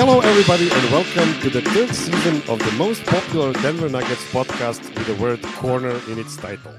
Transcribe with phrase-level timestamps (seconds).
[0.00, 4.80] Hello, everybody, and welcome to the third season of the most popular Denver Nuggets podcast
[4.94, 6.72] with the word corner in its title.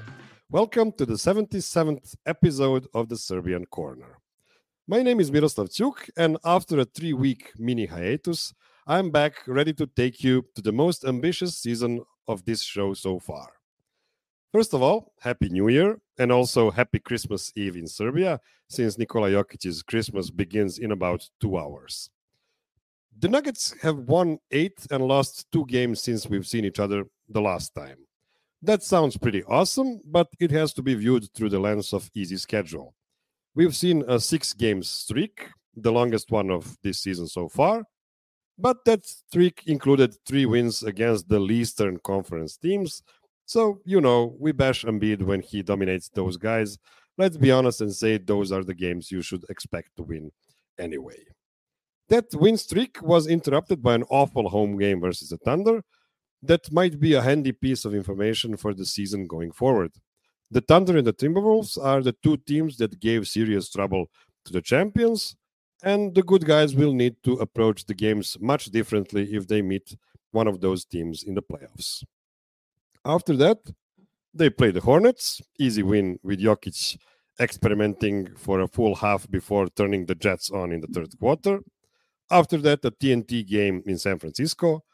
[0.48, 4.20] Welcome to the 77th episode of the Serbian Corner.
[4.88, 8.54] My name is Miroslav Cuk, and after a three week mini hiatus,
[8.86, 13.18] I'm back ready to take you to the most ambitious season of this show so
[13.18, 13.50] far.
[14.50, 18.40] First of all, Happy New Year and also Happy Christmas Eve in Serbia,
[18.70, 22.08] since Nikola Jokic's Christmas begins in about two hours.
[23.20, 27.42] The Nuggets have won eight and lost two games since we've seen each other the
[27.42, 27.98] last time.
[28.62, 32.38] That sounds pretty awesome, but it has to be viewed through the lens of easy
[32.38, 32.94] schedule.
[33.54, 37.84] We've seen a six game streak, the longest one of this season so far,
[38.56, 43.02] but that streak included three wins against the Eastern Conference teams.
[43.44, 46.78] So, you know, we bash Embiid when he dominates those guys.
[47.18, 50.32] Let's be honest and say those are the games you should expect to win
[50.78, 51.18] anyway.
[52.10, 55.84] That win streak was interrupted by an awful home game versus the Thunder.
[56.42, 59.92] That might be a handy piece of information for the season going forward.
[60.50, 64.10] The Thunder and the Timberwolves are the two teams that gave serious trouble
[64.44, 65.36] to the champions,
[65.84, 69.96] and the good guys will need to approach the games much differently if they meet
[70.32, 72.02] one of those teams in the playoffs.
[73.04, 73.58] After that,
[74.34, 76.98] they play the Hornets, easy win with Jokic
[77.38, 81.60] experimenting for a full half before turning the Jets on in the third quarter.
[82.30, 84.84] After that, a TNT game in San Francisco.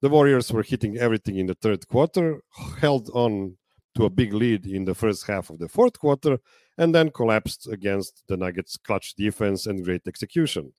[0.00, 2.40] The Warriors were hitting everything in the third quarter,
[2.80, 3.58] held on
[3.96, 6.38] to a big lead in the first half of the fourth quarter,
[6.78, 10.72] and then collapsed against the Nuggets' clutch defense and great execution.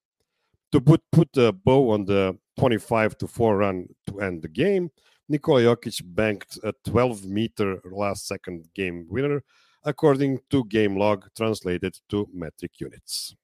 [0.72, 4.90] To put, put a bow on the 25 to 4 run to end the game,
[5.30, 9.44] Nikola Jokic banked a 12 meter last second game winner,
[9.84, 13.36] according to game log translated to metric units.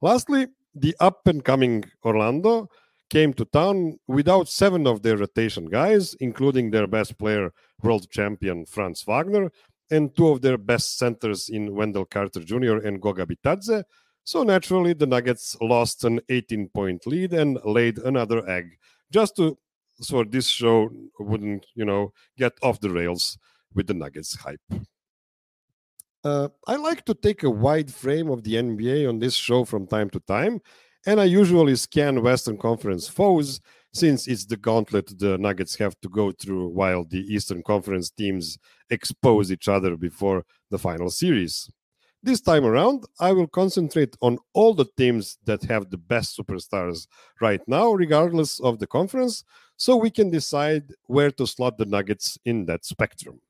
[0.00, 2.68] Lastly, the up and coming Orlando
[3.10, 7.52] came to town without seven of their rotation guys, including their best player,
[7.82, 9.50] world champion Franz Wagner,
[9.90, 12.78] and two of their best centers in Wendell Carter Jr.
[12.78, 13.84] and Goga Bitadze.
[14.24, 18.78] So naturally, the Nuggets lost an 18 point lead and laid another egg
[19.10, 19.58] just to
[20.00, 23.38] so this show wouldn't, you know, get off the rails
[23.74, 24.60] with the Nuggets hype.
[26.24, 29.86] Uh, I like to take a wide frame of the NBA on this show from
[29.86, 30.60] time to time,
[31.04, 33.60] and I usually scan Western Conference foes
[33.92, 38.58] since it's the gauntlet the Nuggets have to go through while the Eastern Conference teams
[38.88, 41.68] expose each other before the final series.
[42.22, 47.08] This time around, I will concentrate on all the teams that have the best superstars
[47.40, 49.42] right now, regardless of the conference,
[49.76, 53.40] so we can decide where to slot the Nuggets in that spectrum.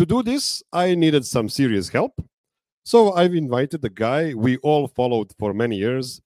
[0.00, 2.24] To do this, I needed some serious help.
[2.84, 6.22] So I've invited a guy we all followed for many years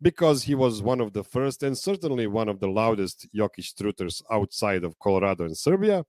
[0.00, 4.22] because he was one of the first and certainly one of the loudest Jokic truthers
[4.30, 6.06] outside of Colorado and Serbia.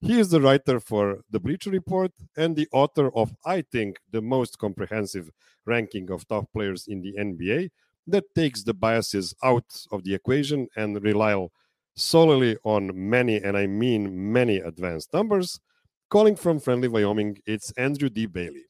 [0.00, 4.22] He is the writer for the Bleacher Report and the author of, I think, the
[4.22, 5.30] most comprehensive
[5.66, 7.68] ranking of top players in the NBA
[8.06, 11.46] that takes the biases out of the equation and rely
[11.94, 15.60] solely on many, and I mean many advanced numbers
[16.10, 18.26] Calling from friendly Wyoming, it's Andrew D.
[18.26, 18.66] Bailey.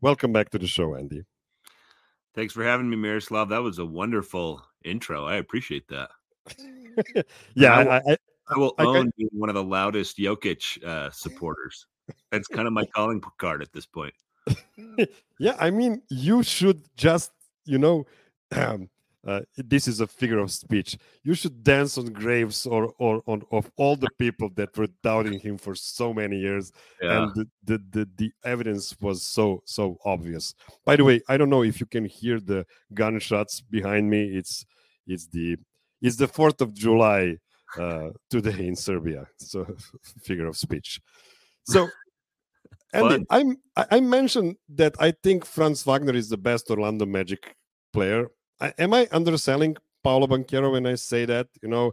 [0.00, 1.24] Welcome back to the show, Andy.
[2.34, 3.48] Thanks for having me, Miroslav.
[3.48, 5.26] That was a wonderful intro.
[5.26, 6.10] I appreciate that.
[7.54, 8.16] yeah, I will, I, I,
[8.48, 11.86] I will own being one of the loudest Jokic uh, supporters.
[12.30, 14.14] That's kind of my calling card at this point.
[15.38, 17.32] yeah, I mean, you should just,
[17.64, 18.06] you know,
[18.52, 18.88] um,
[19.26, 20.96] uh, this is a figure of speech.
[21.22, 25.38] You should dance on graves or, or on of all the people that were doubting
[25.38, 26.72] him for so many years,
[27.02, 27.24] Yeah.
[27.24, 30.54] and the, the the the evidence was so so obvious.
[30.86, 32.64] By the way, I don't know if you can hear the
[32.94, 34.24] gunshots behind me.
[34.24, 34.64] It's
[35.06, 35.56] it's the
[36.00, 37.36] it's the Fourth of July
[37.78, 39.26] uh, today in Serbia.
[39.38, 39.66] So
[40.22, 41.00] figure of speech.
[41.64, 41.88] So.
[42.92, 47.54] And I'm, I I mentioned that I think Franz Wagner is the best Orlando Magic
[47.92, 48.26] player.
[48.60, 51.48] Am I underselling Paolo Banchero when I say that?
[51.62, 51.92] You know,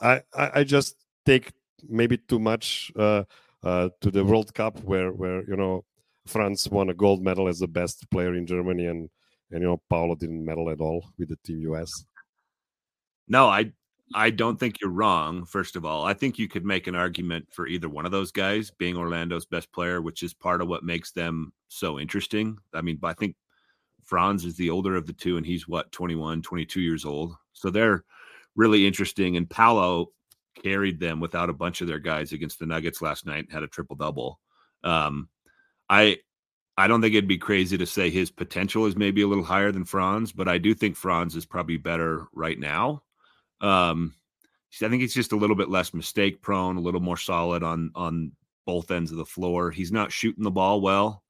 [0.00, 1.52] I, I, I just take
[1.88, 3.24] maybe too much uh,
[3.62, 5.84] uh, to the World Cup where where you know
[6.26, 9.08] Franz won a gold medal as the best player in Germany and
[9.50, 12.04] and you know Paolo didn't medal at all with the Team US.
[13.28, 13.72] No, I
[14.14, 15.44] I don't think you're wrong.
[15.44, 18.32] First of all, I think you could make an argument for either one of those
[18.32, 22.58] guys being Orlando's best player, which is part of what makes them so interesting.
[22.72, 23.36] I mean, I think
[24.08, 27.36] Franz is the older of the two, and he's what 21, 22 years old.
[27.52, 28.04] So they're
[28.56, 29.36] really interesting.
[29.36, 30.12] And Paolo
[30.62, 33.52] carried them without a bunch of their guys against the Nuggets last night.
[33.52, 34.40] Had a triple double.
[34.82, 35.28] Um,
[35.90, 36.18] I
[36.78, 39.72] I don't think it'd be crazy to say his potential is maybe a little higher
[39.72, 43.02] than Franz, but I do think Franz is probably better right now.
[43.60, 44.14] Um,
[44.82, 47.90] I think he's just a little bit less mistake prone, a little more solid on
[47.94, 48.32] on
[48.64, 49.70] both ends of the floor.
[49.70, 51.22] He's not shooting the ball well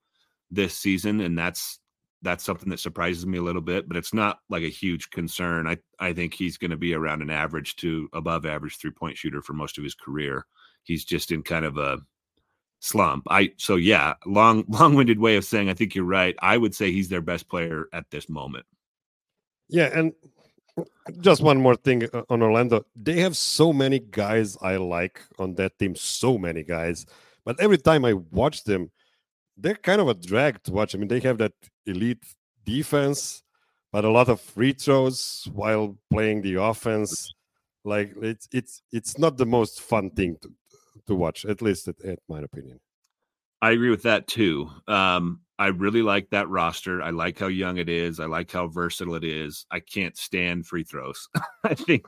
[0.50, 1.80] this season, and that's
[2.22, 5.66] that's something that surprises me a little bit, but it's not like a huge concern.
[5.66, 9.16] I I think he's going to be around an average to above average three point
[9.16, 10.46] shooter for most of his career.
[10.82, 11.98] He's just in kind of a
[12.80, 13.26] slump.
[13.30, 16.36] I so yeah, long long winded way of saying I think you're right.
[16.40, 18.66] I would say he's their best player at this moment.
[19.68, 20.12] Yeah, and
[21.20, 22.84] just one more thing uh, on Orlando.
[22.96, 27.06] They have so many guys I like on that team, so many guys.
[27.44, 28.90] But every time I watch them,
[29.58, 30.94] they're kind of a drag to watch.
[30.94, 31.52] I mean, they have that
[31.86, 32.24] elite
[32.64, 33.42] defense,
[33.92, 37.32] but a lot of free throws while playing the offense.
[37.84, 40.52] Like it's it's it's not the most fun thing to
[41.06, 42.80] to watch, at least at, at my opinion.
[43.60, 44.70] I agree with that too.
[44.86, 47.02] Um, I really like that roster.
[47.02, 48.20] I like how young it is.
[48.20, 49.66] I like how versatile it is.
[49.70, 51.28] I can't stand free throws.
[51.64, 52.06] I think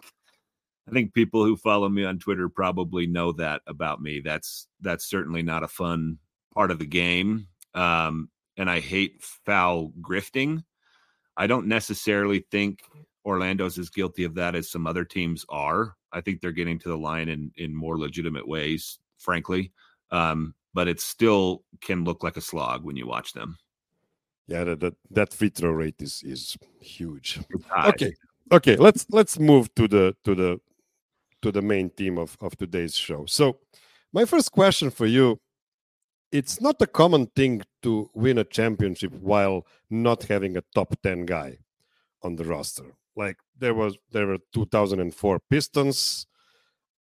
[0.88, 4.20] I think people who follow me on Twitter probably know that about me.
[4.20, 6.19] That's that's certainly not a fun
[6.55, 7.47] part of the game.
[7.75, 10.64] Um, and I hate foul grifting.
[11.37, 12.82] I don't necessarily think
[13.25, 15.94] Orlando's as guilty of that as some other teams are.
[16.12, 19.73] I think they're getting to the line in in more legitimate ways, frankly.
[20.11, 23.58] Um, but it still can look like a slog when you watch them.
[24.46, 27.38] Yeah, that that, that free throw rate is is huge.
[27.87, 28.12] Okay,
[28.53, 30.61] okay, let's let's move to the to the
[31.43, 33.25] to the main theme of of today's show.
[33.26, 33.58] So,
[34.12, 35.41] my first question for you:
[36.32, 41.27] It's not a common thing to win a championship while not having a top ten
[41.27, 41.59] guy
[42.23, 42.94] on the roster.
[43.17, 46.27] Like there was there were 2004 Pistons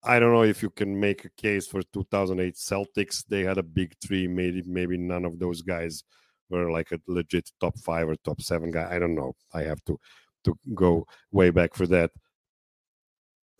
[0.02, 3.24] I don't know if you can make a case for 2008 Celtics.
[3.26, 4.26] They had a big three.
[4.26, 6.04] Maybe maybe none of those guys
[6.48, 8.88] were like a legit top five or top seven guy.
[8.90, 9.34] I don't know.
[9.52, 9.98] I have to
[10.44, 12.10] to go way back for that.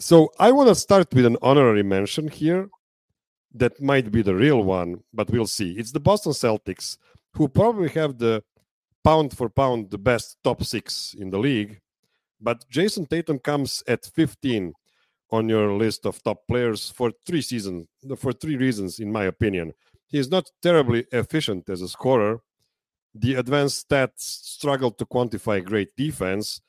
[0.00, 2.70] So I want to start with an honorary mention here.
[3.52, 5.72] That might be the real one, but we'll see.
[5.72, 6.98] It's the Boston Celtics,
[7.34, 8.44] who probably have the
[9.02, 11.80] pound for pound the best top six in the league.
[12.40, 14.72] But Jayson Tatum comes at 15
[15.32, 17.86] on your list of top players for three seasons
[18.16, 19.72] for three reasons in my opinion
[20.08, 22.40] he is not terribly efficient as a scorer
[23.14, 24.22] the advanced stats
[24.56, 26.60] struggle to quantify great defense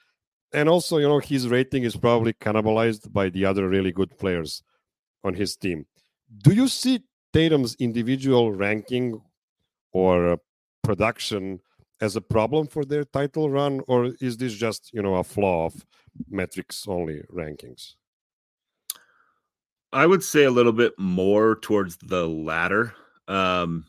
[0.53, 4.63] and also you know his rating is probably cannibalized by the other really good players
[5.23, 5.85] on his team
[6.39, 9.21] do you see tatum's individual ranking
[9.93, 10.37] or uh,
[10.83, 11.59] production
[12.01, 15.65] as a problem for their title run or is this just you know a flaw
[15.65, 15.85] of
[16.29, 17.93] metrics only rankings
[19.93, 22.93] I would say a little bit more towards the latter.
[23.27, 23.85] Um,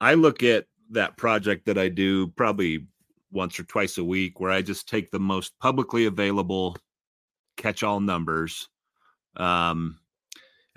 [0.00, 2.86] I look at that project that I do probably
[3.30, 6.76] once or twice a week where I just take the most publicly available
[7.58, 8.68] catch all numbers
[9.36, 9.98] um,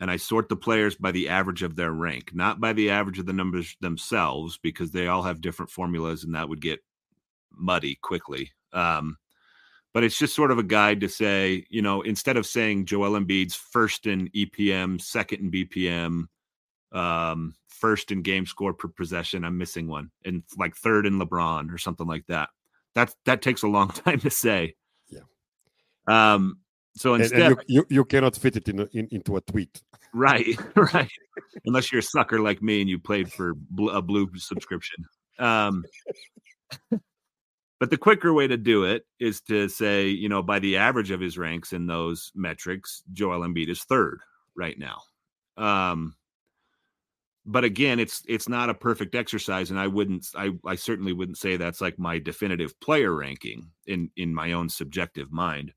[0.02, 3.20] and I sort the players by the average of their rank, not by the average
[3.20, 6.80] of the numbers themselves, because they all have different formulas and that would get
[7.52, 8.52] muddy quickly.
[8.74, 9.18] Um,
[9.94, 13.20] but it's just sort of a guide to say, you know, instead of saying Joel
[13.20, 16.26] Embiid's first in EPM, second in BPM,
[16.98, 21.72] um, first in game score per possession, I'm missing one, and like third in LeBron
[21.72, 22.50] or something like that.
[22.96, 24.76] That that takes a long time to say.
[25.10, 25.20] Yeah.
[26.08, 26.61] Um.
[26.96, 29.82] So instead, and, and you, you, you cannot fit it in, in, into a tweet.
[30.14, 30.58] Right.
[30.76, 31.10] Right.
[31.66, 33.56] Unless you're a sucker like me and you played for
[33.92, 35.06] a blue subscription.
[35.40, 35.84] Um.
[37.82, 41.10] But the quicker way to do it is to say, you know, by the average
[41.10, 44.20] of his ranks in those metrics, Joel Embiid is third
[44.56, 45.02] right now.
[45.58, 46.16] Um,
[47.44, 51.40] but again, it's it's not a perfect exercise, and I wouldn't, I, I certainly wouldn't
[51.40, 55.74] say that's like my definitive player ranking in in my own subjective mind.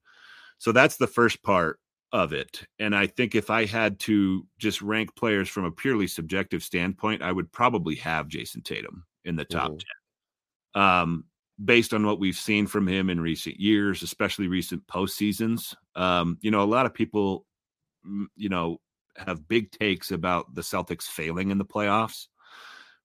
[0.65, 1.79] So that's the first part
[2.11, 2.67] of it.
[2.79, 7.21] And I think if I had to just rank players from a purely subjective standpoint,
[7.21, 10.81] I would probably have Jayson Tatum in the top mm-hmm.
[10.81, 10.83] 10.
[10.83, 11.25] Um,
[11.63, 15.75] based on what we've seen from him in recent years, especially recent postseasons.
[15.97, 17.45] Um, you know, a lot of people,
[18.09, 18.79] mm, you know,
[19.19, 22.29] have big takes about the Celtics failing in the playoffs,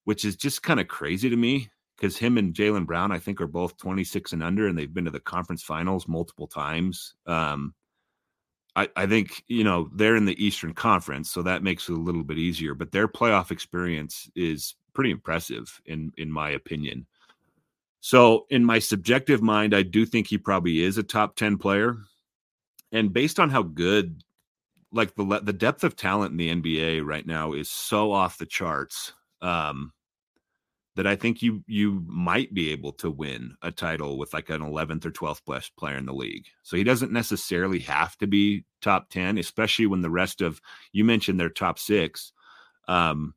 [0.05, 3.41] which is just kind of crazy to me because him and Jaylen Brown, I think,
[3.41, 7.13] are both 26 and under, and they've been to the conference finals multiple times.
[7.25, 7.73] Um,
[8.75, 11.99] I, I think, you know, they're in the Eastern Conference, so that makes it a
[11.99, 17.05] little bit easier, but their playoff experience is pretty impressive in in my opinion.
[18.01, 21.97] So, in my subjective mind, I do think he probably is a top 10 player.
[22.93, 24.23] And based on how good,
[24.93, 28.45] like the the depth of talent in the NBA right now is so off the
[28.45, 29.91] charts um,
[30.99, 34.59] that I think you you might be able to win a title with like an
[34.59, 36.47] 11th or 12th best player in the league.
[36.63, 40.59] So he doesn't necessarily have to be top 10, especially when the rest of
[40.91, 42.33] you mentioned their top six.
[42.89, 43.33] Um,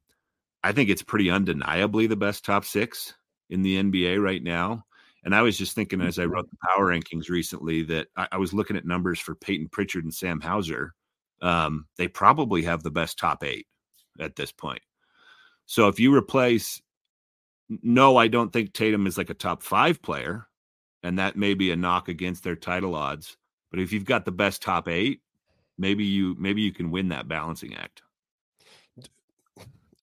[0.64, 3.14] I think it's pretty undeniably the best top six
[3.48, 4.84] in the NBA right now.
[5.22, 8.36] And I was just thinking as I wrote the power rankings recently that I, I
[8.38, 10.94] was looking at numbers for Payton Pritchard and Sam Hauser.
[11.40, 13.68] Um, they probably have the best top eight
[14.18, 14.82] at this point.
[15.66, 16.82] So if you replace,
[17.82, 20.46] no, I don't think Tatum is like a top five player,
[21.02, 23.36] and that may be a knock against their title odds.
[23.70, 25.20] But if you've got the best top eight,
[25.78, 28.02] maybe you maybe you can win that balancing act.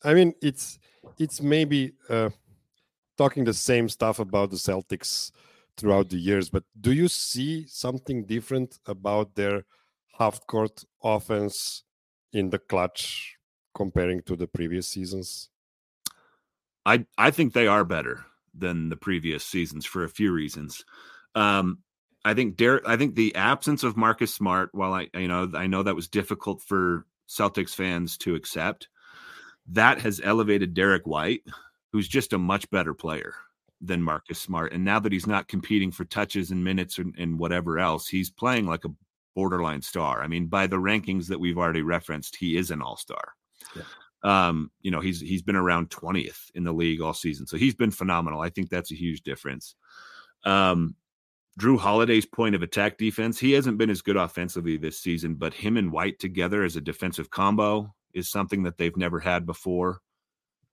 [0.04, 0.80] I mean, it's
[1.18, 2.30] it's maybe uh,
[3.18, 5.32] talking the same stuff about the Celtics
[5.78, 9.64] throughout the years, but do you see something different about their
[10.18, 11.84] half court offense
[12.34, 13.38] in the clutch
[13.74, 15.50] comparing to the previous seasons?
[16.90, 18.26] I I think they are better
[18.58, 20.84] than the previous seasons for a few reasons.
[21.36, 21.80] Um,
[22.26, 22.84] I think Derrick.
[22.88, 26.08] I think the absence of Marcus Smart, while I you know I know that was
[26.08, 28.88] difficult for Celtics fans to accept,
[29.68, 31.44] that has elevated Derrick White,
[31.92, 33.36] who's just a much better player
[33.80, 34.74] than Marcus Smart.
[34.74, 38.32] And now that he's not competing for touches and minutes and, and whatever else, he's
[38.32, 38.94] playing like a
[39.36, 40.24] borderline star.
[40.24, 43.34] I mean, by the rankings that we've already referenced, he is an all star.
[43.76, 43.84] Yeah.
[44.24, 47.48] Um, you know, he's he's been around 20th in the league all season.
[47.48, 48.42] So he's been phenomenal.
[48.42, 49.76] I think that's a huge difference.
[50.44, 50.96] Um,
[51.60, 55.54] Jrue Holiday's point of attack defense, he hasn't been as good offensively this season, but
[55.54, 60.00] him and White together as a defensive combo is something that they've never had before.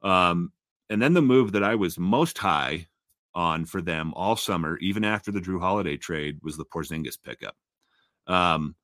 [0.03, 0.53] Um,
[0.89, 2.87] and then the move that I was most high
[3.35, 7.57] on for them all summer, even after the Jrue Holiday trade, was the Porzingis pickup.
[8.27, 8.77] Um,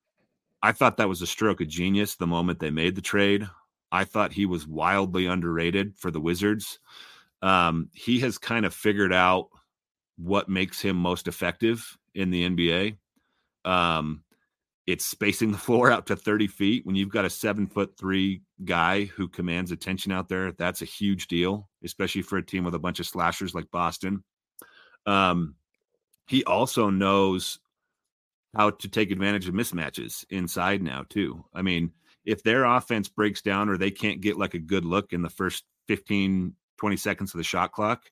[0.63, 3.49] I thought that was a stroke of genius the moment they made the trade.
[3.93, 6.79] I thought he was wildly underrated for the Wizards.
[7.43, 9.49] Um, he has kind of figured out
[10.17, 12.97] what makes him most effective in the NBA.
[13.65, 14.25] Um,
[14.87, 16.87] it's spacing the floor out to 30 feet.
[16.87, 20.87] When you've got a seven foot three guy who commands attention out there, that's a
[20.87, 24.25] huge deal, especially for a team with a bunch of slashers like Boston.
[25.05, 25.57] Um,
[26.27, 27.59] he also knows
[28.55, 31.45] how to take advantage of mismatches inside now, too.
[31.53, 31.93] I mean,
[32.25, 35.31] if their offense breaks down or they can't get like a good look in the
[35.31, 38.11] first 15, 20 seconds of the shot clock,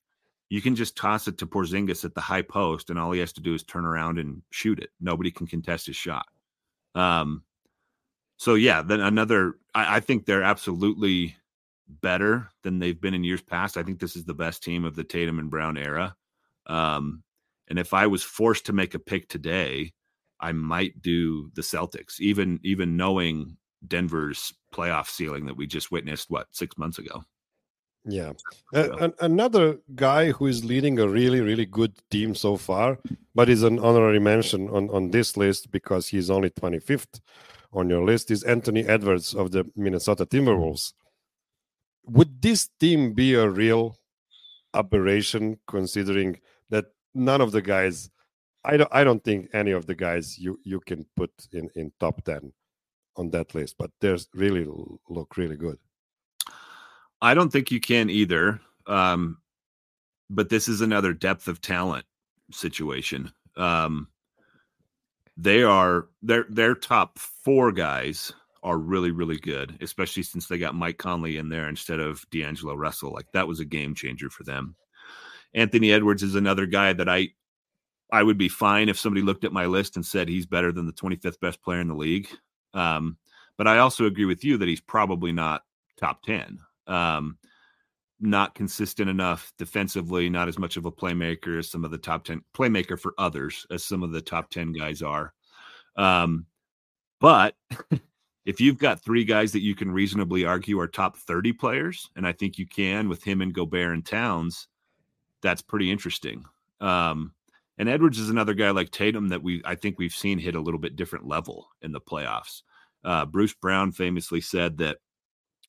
[0.49, 3.31] you can just toss it to Porzingis at the high post, and all he has
[3.33, 4.89] to do is turn around and shoot it.
[4.99, 6.25] Nobody can contest his shot.
[6.93, 7.43] Um,
[8.35, 9.55] so yeah, then another.
[9.73, 11.37] I, I think they're absolutely
[11.87, 13.77] better than they've been in years past.
[13.77, 16.15] I think this is the best team of the Tatum and Brown era.
[16.67, 17.23] Um,
[17.69, 19.93] and if I was forced to make a pick today,
[20.39, 23.55] I might do the Celtics, even even knowing
[23.87, 27.23] Denver's playoff ceiling that we just witnessed what six months ago.
[28.03, 28.33] Yeah.
[29.19, 32.97] Another guy who is leading a really, really good team so far,
[33.35, 37.19] but is an honorary mention on, on this list because he's only 25th
[37.73, 40.93] on your list, is Anthony Edwards of the Minnesota Timberwolves.
[42.05, 43.97] Would this team be a real
[44.73, 48.09] aberration considering that none of the guys
[48.63, 51.91] I don't I don't think any of the guys you you can put in in
[51.99, 52.53] top 10
[53.21, 54.67] on that list, but there's really
[55.09, 55.77] look really good.
[57.21, 58.59] I don't think you can either.
[58.87, 59.37] Um,
[60.29, 62.05] but this is another depth of talent
[62.51, 63.31] situation.
[63.55, 64.07] Um,
[65.37, 70.75] they are their their top four guys are really really good, especially since they got
[70.75, 73.11] Mike Conley in there instead of D'Angelo Russell.
[73.11, 74.75] Like that was a game changer for them.
[75.53, 77.29] Anthony Edwards is another guy that I
[78.11, 80.85] I would be fine if somebody looked at my list and said he's better than
[80.85, 82.27] the 25th best player in the league.
[82.73, 83.17] Um,
[83.57, 85.63] but I also agree with you that he's probably not
[85.99, 86.59] top 10.
[86.87, 87.37] Um,
[88.19, 92.23] not consistent enough defensively, not as much of a playmaker as some of the top
[92.23, 95.33] 10 playmaker for others as some of the top 10 guys are.
[95.95, 96.45] Um,
[97.19, 97.55] but
[98.45, 102.27] if you've got three guys that you can reasonably argue are top 30 players, and
[102.27, 104.67] I think you can with him and Gobert and Towns,
[105.41, 106.45] that's pretty interesting.
[106.79, 107.33] Um,
[107.77, 110.61] and Edwards is another guy like Tatum that we I think we've seen hit a
[110.61, 112.61] little bit different level in the playoffs.
[113.03, 114.97] Uh, Bruce Brown famously said that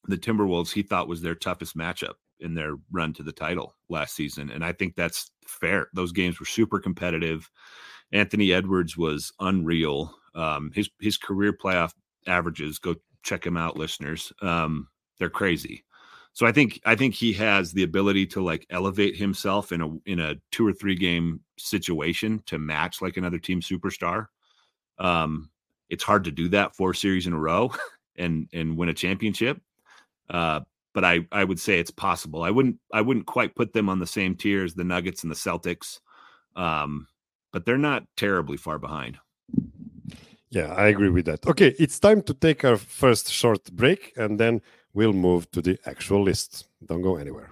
[0.06, 4.14] the Timberwolves he thought was their toughest matchup in their run to the title last
[4.14, 4.50] season.
[4.50, 5.88] And I think that's fair.
[5.94, 7.49] Those games were super competitive.
[8.11, 10.14] Anthony Edwards was unreal.
[10.35, 11.92] Um, his his career playoff
[12.26, 14.32] averages, go check him out, listeners.
[14.42, 15.85] Um, they're crazy.
[16.34, 19.88] So I think I think he has the ability to like elevate himself in a
[20.06, 24.28] in a two or three game situation to match like another team superstar.
[24.98, 25.50] Um,
[25.90, 27.72] it's hard to do that four series in a row
[28.16, 29.60] and and win a championship.
[30.30, 30.60] Uh,
[30.94, 32.42] but I I would say it's possible.
[32.42, 35.30] I wouldn't I wouldn't quite put them on the same tier as the Nuggets and
[35.30, 36.00] the Celtics,
[36.56, 37.08] um,
[37.52, 39.18] but they're not terribly far behind.
[40.50, 41.46] Yeah, I agree with that.
[41.46, 44.60] Okay, it's time to take our first short break, and then
[44.94, 46.66] we'll move to the actual list.
[46.84, 47.50] Don't go anywhere.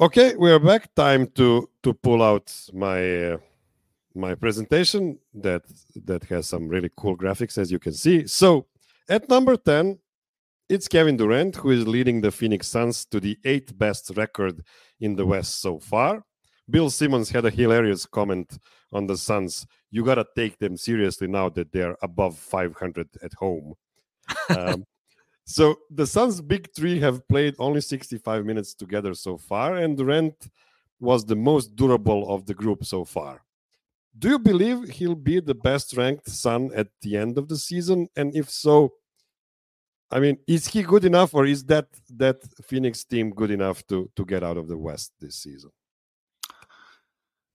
[0.00, 0.92] Okay, we are back.
[0.94, 3.36] Time to to pull out my uh,
[4.14, 5.62] my presentation that
[6.04, 8.26] that has some really cool graphics as you can see.
[8.26, 8.66] So
[9.08, 9.98] at number 10,
[10.68, 14.64] it's Kevin Durant who is leading the Phoenix Suns to the eighth best record
[14.98, 16.24] in the West so far.
[16.68, 18.58] Bill Simmons had a hilarious comment
[18.92, 19.66] on the Suns.
[19.90, 23.74] You got to take them seriously now that they're above 500 at home.
[24.56, 24.84] um,
[25.44, 30.48] so the Suns' big three have played only 65 minutes together so far, and Durant
[31.00, 33.42] was the most durable of the group so far.
[34.16, 38.08] Do you believe he'll be the best ranked Sun at the end of the season?
[38.16, 38.94] And if so,
[40.10, 44.08] I mean, is he good enough, or is that that Phoenix team good enough to
[44.14, 45.70] to get out of the West this season?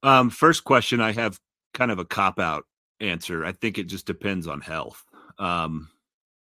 [0.03, 1.39] Um, first question, I have
[1.73, 2.65] kind of a cop out
[2.99, 3.45] answer.
[3.45, 5.03] I think it just depends on health.
[5.37, 5.89] Um,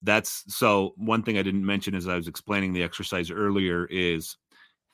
[0.03, 4.37] that's so one thing I didn't mention as I was explaining the exercise earlier is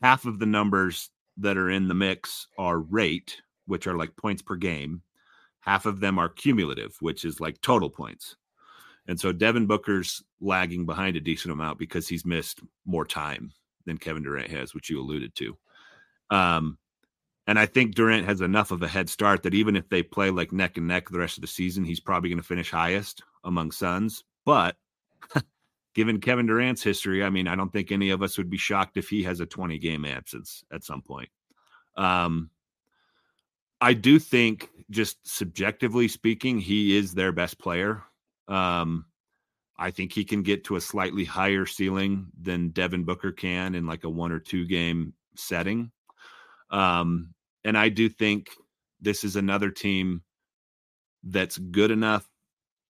[0.03, 4.43] half of the numbers that are in the mix are rate, which are like points
[4.43, 5.03] per game,
[5.61, 8.37] half of them are cumulative, which is like total points.
[9.09, 13.53] And so Devin Booker's lagging behind a decent amount because he's missed more time
[13.85, 15.57] than Kevin Durant has, which you alluded to.
[16.31, 16.79] Um,
[17.47, 20.31] and I think Durant has enough of a head start that even if they play
[20.31, 23.23] like neck and neck the rest of the season, he's probably going to finish highest
[23.43, 24.23] among Suns.
[24.45, 24.77] But
[25.95, 28.97] given Kevin Durant's history, I mean, I don't think any of us would be shocked
[28.97, 31.31] if he has a 20 game absence at some point.
[31.97, 32.51] Um,
[33.81, 38.05] I do think, just subjectively speaking, he is their best player.
[38.47, 39.07] Um,
[39.77, 43.87] I think he can get to a slightly higher ceiling than Devin Booker can in
[43.87, 45.91] like a one or two game setting.
[46.73, 48.51] Um, and I do think
[49.01, 50.23] this is another team
[51.23, 52.27] that's good enough.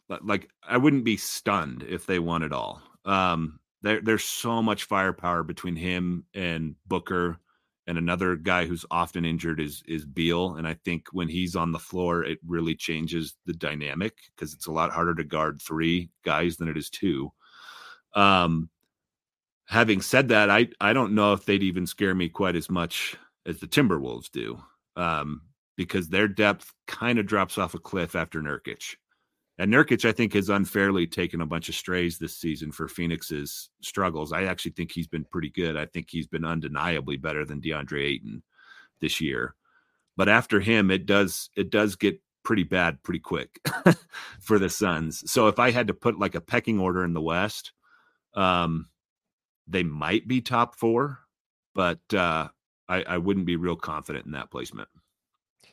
[0.09, 2.83] Like I wouldn't be stunned if they won it all.
[3.05, 7.39] Um, there, there's so much firepower between him and Booker
[7.87, 10.55] and another guy who's often injured is is Beal.
[10.55, 14.67] And I think when he's on the floor, it really changes the dynamic because it's
[14.67, 17.33] a lot harder to guard three guys than it is two.
[18.15, 18.71] Um,
[19.67, 23.17] having said that, I I don't know if they'd even scare me quite as much
[23.47, 24.63] as the Timberwolves do,
[24.97, 25.43] um,
[25.77, 28.97] because their depth kind of drops off a cliff after Nurkic.
[29.59, 33.71] And Nurkic, I think, has unfairly taken a bunch of strays this season for Phoenix's
[33.83, 34.33] struggles.
[34.33, 35.77] I actually think he's been pretty good.
[35.77, 38.43] I think he's been undeniably better than DeAndre Ayton
[39.01, 39.55] this year.
[40.17, 43.61] But after him, it does it does get pretty bad pretty quick
[44.41, 45.31] for the Suns.
[45.31, 47.73] So if I had to put like a pecking order in the West,
[48.35, 48.89] um,
[49.67, 51.21] they might be top four,
[51.75, 52.49] but uh,
[52.93, 54.89] I, I wouldn't be real confident in that placement.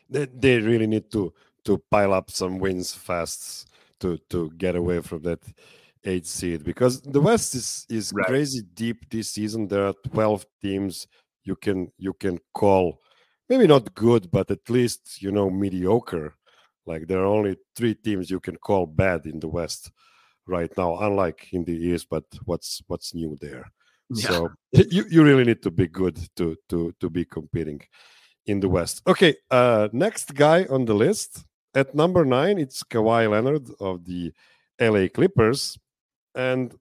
[0.10, 1.34] They, they really need to
[1.66, 5.42] to pile up some wins fast to to get away from that
[6.06, 8.26] eight seed because the West is is right.
[8.26, 9.68] crazy deep this season.
[9.68, 11.08] There are twelve teams
[11.44, 13.02] you can you can call
[13.50, 16.36] maybe not good, but at least you know mediocre.
[16.86, 19.92] Like there are only three teams you can call bad in the West
[20.48, 22.08] right now, unlike in the East.
[22.10, 23.66] But what's what's new there?
[24.12, 24.28] Yeah.
[24.28, 27.82] So you, you really need to be good to to to be competing
[28.46, 29.02] in the West.
[29.06, 31.46] Okay, uh, next guy on the list
[31.76, 34.34] at number nine, it's Kawhi Leonard of the
[34.82, 35.78] LA Clippers.
[36.36, 36.74] And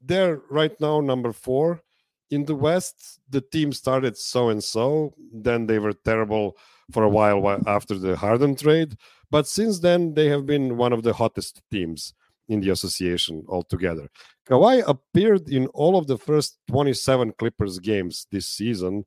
[0.00, 1.82] they're right now number four.
[2.30, 5.14] In the West, the team started so and so.
[5.32, 6.56] Then they were terrible
[6.92, 8.96] for a while after the Harden trade.
[9.30, 12.14] But since then, they have been one of the hottest teams
[12.48, 14.08] in the association altogether.
[14.48, 19.04] Kawhi appeared in all of the first 27 Clippers games this season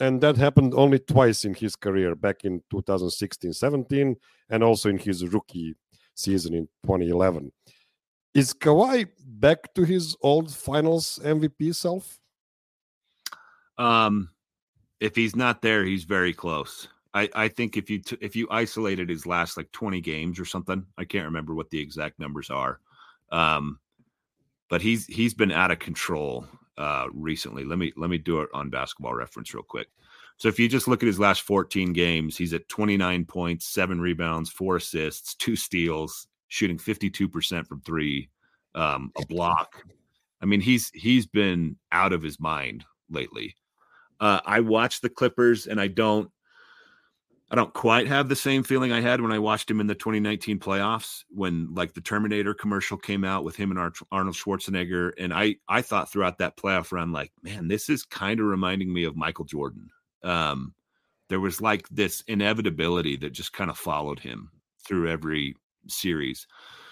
[0.00, 4.14] and that happened only twice in his career back in 2016-17
[4.50, 5.74] and also in his rookie
[6.14, 7.52] season in 2011
[8.34, 12.18] is Kawhi back to his old finals MVP self?
[13.76, 14.30] Um
[15.00, 18.46] if he's not there he's very close I, I think if you t- if you
[18.50, 22.50] isolated his last like 20 games or something I can't remember what the exact numbers
[22.50, 22.80] are
[23.30, 23.78] um
[24.68, 26.46] but he's he's been out of control
[26.78, 27.64] uh, recently.
[27.64, 29.88] Let me let me do it on basketball reference real quick.
[30.36, 34.00] So if you just look at his last 14 games, he's at 29 points, seven
[34.00, 38.30] rebounds, four assists, two steals, shooting 52% from three,
[38.76, 39.82] um, a block.
[40.40, 43.56] I mean, he's he's been out of his mind lately.
[44.20, 46.30] Uh, I watch the Clippers and I don't
[47.50, 49.94] I don't quite have the same feeling I had when I watched him in the
[49.94, 53.78] 2019 playoffs when like the Terminator commercial came out with him and
[54.12, 58.38] Arnold Schwarzenegger and I I thought throughout that playoff run like man this is kind
[58.38, 59.88] of reminding me of Michael Jordan.
[60.22, 60.74] Um
[61.28, 64.50] there was like this inevitability that just kind of followed him
[64.86, 65.54] through every
[65.86, 66.46] series.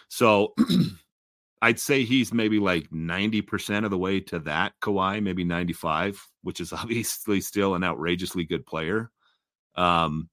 [0.08, 0.54] So
[1.62, 6.60] I'd say he's maybe like 90% of the way to that Kawhi, maybe 95, which
[6.60, 9.10] is obviously still an outrageously good player.
[9.74, 10.28] Um,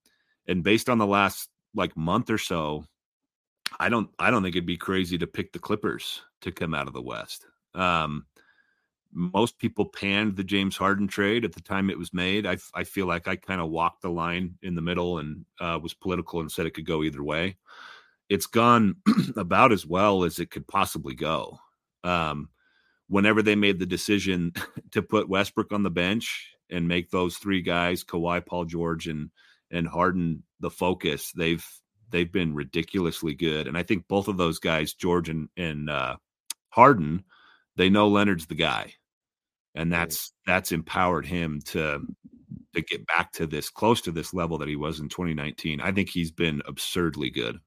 [0.46, 2.84] and based on the last like month or so,
[3.78, 6.86] I don't I don't think it'd be crazy to pick the Clippers to come out
[6.86, 7.46] of the West.
[7.74, 8.26] Um,
[9.12, 12.46] most people panned the James Harden trade at the time it was made.
[12.46, 15.78] I, I feel like I kind of walked the line in the middle and uh,
[15.80, 17.56] was political and said it could go either way.
[18.28, 18.96] It's gone
[19.36, 21.58] about as well as it could possibly go.
[22.02, 22.48] Um,
[23.08, 24.52] whenever they made the decision
[24.90, 29.30] to put Westbrook on the bench and make those three guys, Kawhi, Paul George, and
[29.74, 31.66] and Harden, the focus, they've
[32.10, 33.66] they've been ridiculously good.
[33.66, 36.16] And I think both of those guys, George and and uh,
[36.70, 37.24] Harden,
[37.76, 38.94] they know Leonard's the guy
[39.74, 42.00] and that's that's empowered him to
[42.74, 45.92] to get back to this close to this level that he was in 2019 i
[45.92, 47.58] think he's been absurdly good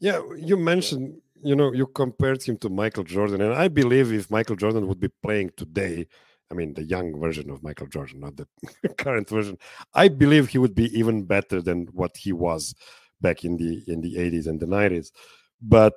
[0.00, 4.30] yeah you mentioned you know you compared him to michael jordan and i believe if
[4.30, 6.06] michael jordan would be playing today
[6.50, 8.46] i mean the young version of michael jordan not the
[8.98, 9.58] current version.
[9.94, 12.74] I believe he would be even better than what he was
[13.20, 15.10] back in the in the 80s and the 90s
[15.62, 15.94] but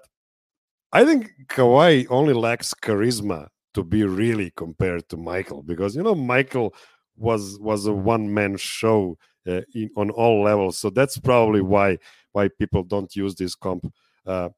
[0.94, 6.16] i think Kawhi only lacks charisma to be really compared to Michael because you know
[6.16, 6.74] Michael
[7.16, 11.98] was was a one man show uh, in, on all levels, so that's probably why
[12.32, 13.86] why people don't use this comp
[14.26, 14.50] uh,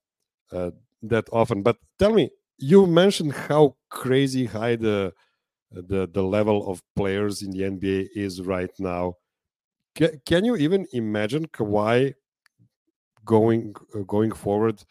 [0.54, 0.72] uh,
[1.04, 1.64] that often.
[1.64, 5.14] But tell me, you mentioned how crazy high the
[5.72, 9.16] the the level of players in the NBA is right now.
[9.96, 12.14] Can, can you even imagine Kawhi
[13.26, 14.84] going uh, going forward?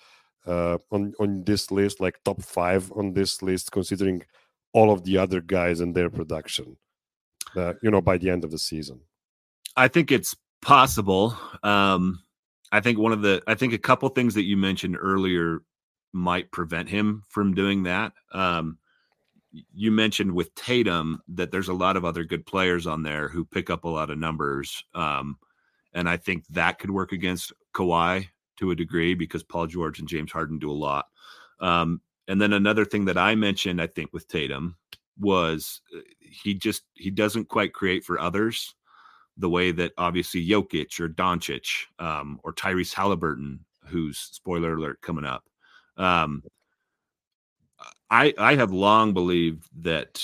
[0.49, 4.23] uh, on on this list, like top five on this list, considering
[4.73, 6.77] all of the other guys and their production.
[7.55, 9.01] Uh, you know, by the end of the season,
[9.77, 11.37] I think it's possible.
[11.62, 12.23] Um,
[12.73, 15.61] I think one of the, I think a couple things that you mentioned earlier
[16.12, 18.12] might prevent him from doing that.
[18.33, 18.79] Um,
[19.53, 23.45] you mentioned with Tatum that there's a lot of other good players on there who
[23.45, 24.85] pick up a lot of numbers.
[24.95, 25.39] Um,
[25.93, 30.09] and I think that could work against Kawhi to a degree because Paul George and
[30.09, 31.07] James Harden do a lot.
[31.61, 34.77] Um, and then another thing that I mentioned, I think, with Tatum
[35.19, 38.75] was uh, he just he doesn't quite create for others
[39.37, 45.25] the way that obviously Jokic or Doncic um, or Tyrese Halliburton, who's spoiler alert coming
[45.25, 45.45] up.
[45.97, 46.43] Um,
[48.11, 50.23] I I have long believed that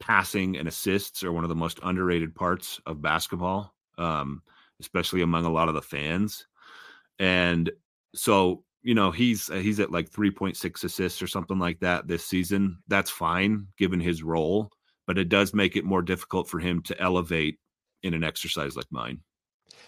[0.00, 4.42] passing and assists are one of the most underrated parts of basketball, um,
[4.80, 6.46] especially among a lot of the fans.
[7.18, 7.70] And
[8.14, 12.24] so you know he's uh, he's at like 3.6 assists or something like that this
[12.24, 12.78] season.
[12.88, 14.70] That's fine given his role
[15.08, 17.58] but it does make it more difficult for him to elevate
[18.02, 19.18] in an exercise like mine.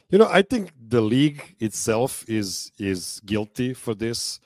[0.09, 4.41] You know i think the league itself is is guilty for this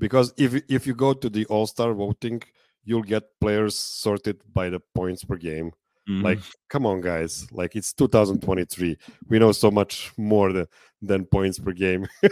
[0.00, 2.42] because if if you go to the all-star voting
[2.84, 5.70] you'll get players sorted by the points per game
[6.10, 6.24] Mm-hmm.
[6.24, 7.46] Like, come on, guys!
[7.52, 8.96] Like it's 2023.
[9.28, 10.66] We know so much more than,
[11.00, 12.08] than points per game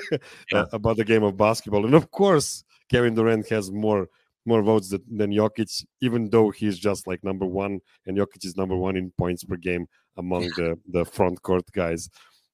[0.52, 0.64] yeah.
[0.72, 4.08] about the game of basketball, and of course, Kevin Durant has more
[4.46, 8.56] more votes than, than Jokic, even though he's just like number one, and Jokic is
[8.56, 12.10] number one in points per game among the the front court guys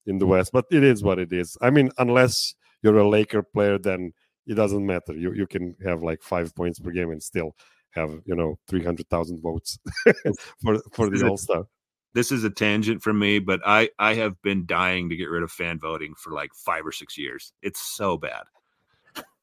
[0.07, 0.51] in the West.
[0.53, 1.57] But it is what it is.
[1.63, 4.13] I mean, unless you're a Laker player, then
[4.47, 5.15] it doesn't matter.
[5.15, 7.55] You you can have like five points per game and still
[7.91, 9.79] have you know 300,000 votes
[10.63, 11.67] for for the All Star.
[12.13, 15.43] This is a tangent for me, but I I have been dying to get rid
[15.43, 17.53] of fan voting for like five or six years.
[17.63, 18.45] It's so bad.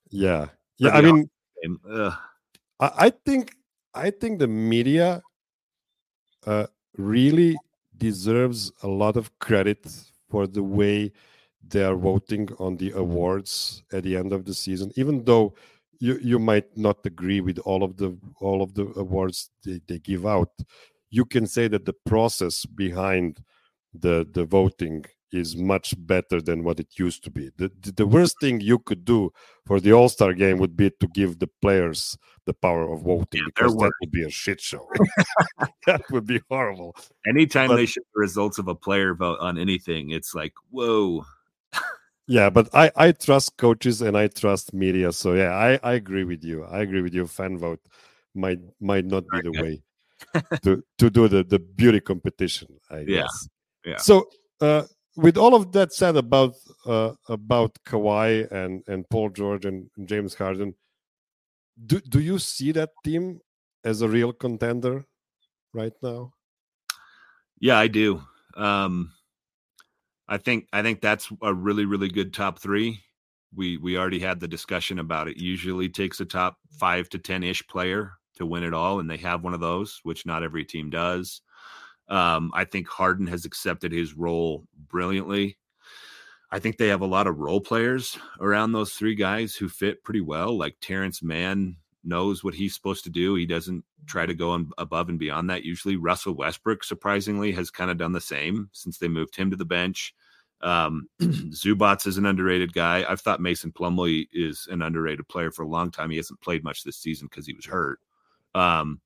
[0.10, 0.90] Yeah, yeah.
[0.90, 1.30] I mean,
[1.86, 2.18] I,
[2.80, 3.56] I think
[3.94, 5.22] I think the media
[6.46, 7.58] uh, really
[7.98, 9.86] deserves a lot of credit
[10.30, 11.12] for the way
[11.68, 15.54] they are voting on the awards at the end of the season, even though
[16.00, 20.00] you you might not agree with all of the all of the awards they, they
[20.00, 20.52] give out
[21.12, 23.44] you can say that the process behind
[23.94, 27.50] the the voting is much better than what it used to be.
[27.56, 29.32] The, the worst thing you could do
[29.66, 33.40] for the All Star game would be to give the players the power of voting
[33.40, 34.90] yeah, because that would be a shit show.
[35.88, 36.96] that would be horrible.
[37.26, 41.26] Anytime but, they show the results of a player vote on anything, it's like, whoa.
[42.28, 46.24] Yeah but i i trust coaches and i trust media so yeah i i agree
[46.24, 47.80] with you i agree with you fan vote
[48.36, 49.82] might might not be the way
[50.64, 53.48] to to do the the beauty competition i guess
[53.86, 53.98] yeah, yeah.
[53.98, 54.28] so
[54.62, 54.84] uh
[55.16, 56.56] with all of that said about
[56.86, 60.76] uh, about Kawhi and and Paul George and, and James Harden,
[61.86, 63.40] do do you see that team
[63.84, 65.06] as a real contender
[65.74, 66.34] right now?
[67.60, 68.24] Yeah, I do.
[68.56, 69.12] Um,
[70.32, 73.04] I think I think that's a really really good top three.
[73.54, 75.36] We we already had the discussion about it.
[75.36, 79.18] Usually takes a top five to ten ish player to win it all, and they
[79.18, 81.42] have one of those, which not every team does.
[82.08, 85.58] Um, I think Harden has accepted his role brilliantly.
[86.50, 90.02] I think they have a lot of role players around those three guys who fit
[90.02, 90.58] pretty well.
[90.58, 93.36] Like Terance Mann knows what he's supposed to do.
[93.36, 95.64] He doesn't try to go on above and beyond that.
[95.64, 99.58] Usually, Russell Westbrook, surprisingly, has kind of done the same since they moved him to
[99.58, 100.14] the bench.
[100.62, 103.06] Um, Zubac is an underrated guy.
[103.08, 106.10] I've thought Mason Plumlee is an underrated player for a long time.
[106.10, 108.00] He hasn't played much this season because he was hurt.
[108.54, 109.02] Um,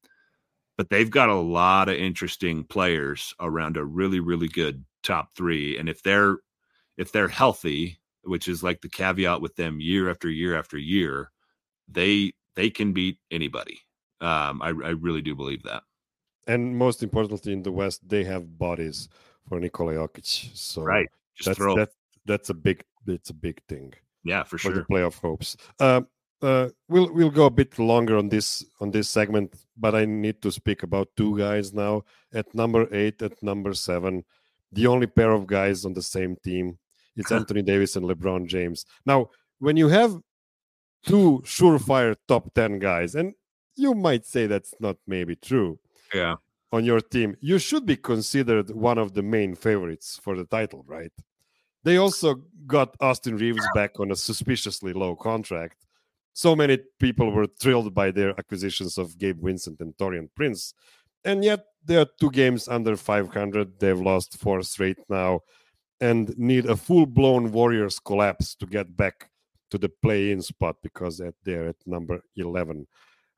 [0.78, 5.78] but they've got a lot of interesting players around a really, really good top three.
[5.78, 6.38] And if they're
[6.98, 11.32] if they're healthy, which is like the caveat with them year after year after year,
[11.88, 13.80] they they can beat anybody.
[14.22, 15.84] Um, I, I really do believe that.
[16.48, 19.10] And most importantly, in the West, they have bodies
[19.48, 20.56] for Nikola Jokic.
[20.56, 21.76] So right, just that's, throw.
[21.76, 23.94] That's, that's a big that's a big thing.
[24.24, 24.74] Yeah, for, for sure.
[24.74, 25.56] the playoff hopes.
[25.80, 26.08] Um,
[26.42, 30.42] uh, we'll we'll go a bit longer on this on this segment, but I need
[30.42, 34.24] to speak about two guys now at number eight, at number seven,
[34.72, 36.78] the only pair of guys on the same team.
[37.16, 38.86] It's Anthony Davis and LeBron James.
[39.06, 40.18] Now, when you have
[41.06, 43.34] two surefire top ten guys, and
[43.76, 45.80] you might say that's not maybe true.
[46.14, 46.36] Yeah.
[46.72, 50.84] On your team, you should be considered one of the main favorites for the title,
[50.88, 51.12] right?
[51.84, 55.86] They also got Austin Reaves back on a suspiciously low contract
[56.36, 60.74] so many people were thrilled by their acquisitions of Gabe Vincent and Taurean Prince.
[61.24, 63.80] And yet they are two games under 500.
[63.80, 65.40] They've lost four straight now
[66.02, 69.30] and need a full blown Warriors collapse to get back
[69.72, 72.88] to the play in spot because they're at number 11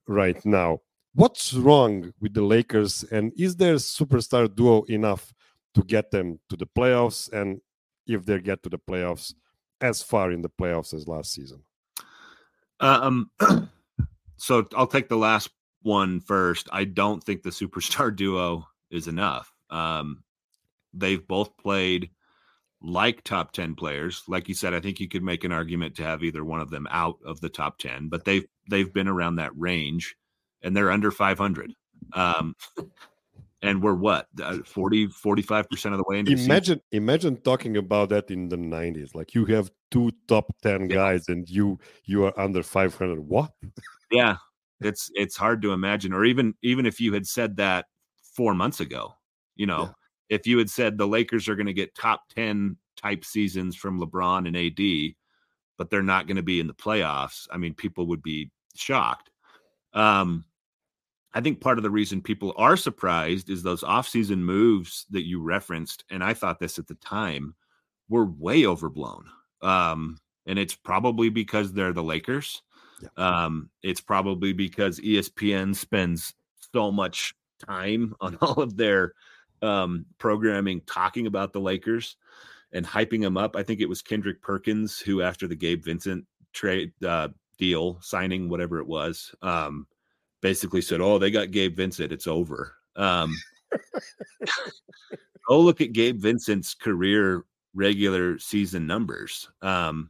[0.08, 0.80] right now.
[1.14, 3.04] What's wrong with the Lakers?
[3.12, 5.34] And is their superstar duo enough
[5.74, 7.32] to get them to the playoffs?
[7.32, 7.62] And
[8.06, 9.34] if they get to the playoffs,
[9.82, 11.64] as far in the playoffs as last season?
[12.80, 13.32] Um,
[14.38, 15.50] so I'll take the last
[15.82, 16.68] one first.
[16.72, 19.52] I don't think the superstar duo is enough.
[19.70, 20.24] Um,
[20.94, 22.10] they've both played
[22.82, 24.24] like top 10 players.
[24.28, 26.70] Like you said, I think you could make an argument to have either one of
[26.70, 30.16] them out of the top 10, but they've they've been around that range
[30.62, 31.74] and they're under 500.
[32.14, 32.56] Um,
[33.62, 38.30] and we're what uh, 40 45% of the way into imagine imagine talking about that
[38.30, 42.62] in the 90s like you have two top 10 guys and you you are under
[42.62, 43.52] 500 what
[44.12, 44.38] yeah
[44.80, 47.86] it's it's hard to imagine or even even if you had said that
[48.36, 49.16] 4 months ago
[49.56, 49.92] you know yeah.
[50.30, 54.00] If you had said the Lakers are going to get top 10 type seasons from
[54.00, 55.16] LeBron and AD
[55.78, 59.30] but they're not going to be in the playoffs i mean people would be shocked
[59.94, 60.44] um
[61.38, 65.40] I think part of the reason people are surprised is those offseason moves that you
[65.40, 67.54] referenced, and I thought this at the time,
[68.10, 69.26] were way overblown.
[69.62, 72.64] Um, and it's probably because they're the Lakers.
[73.02, 73.10] Yeah.
[73.18, 76.34] Um, it's probably because ESPN spends
[76.74, 79.14] so much time on all of their
[79.62, 82.18] um, programming talking about the Lakers
[82.72, 83.56] and hyping them up.
[83.56, 88.50] I think it was Kendrick Perkins who, after the Gabe Vincent trade uh, deal, signing
[88.50, 89.88] whatever it was, um,
[90.42, 92.12] basically said, "Oh, they got Gabe Vincent.
[92.12, 93.36] It's over." Um,
[95.48, 99.50] go look at Gabe Vincent's career regular season numbers.
[99.62, 100.10] Um,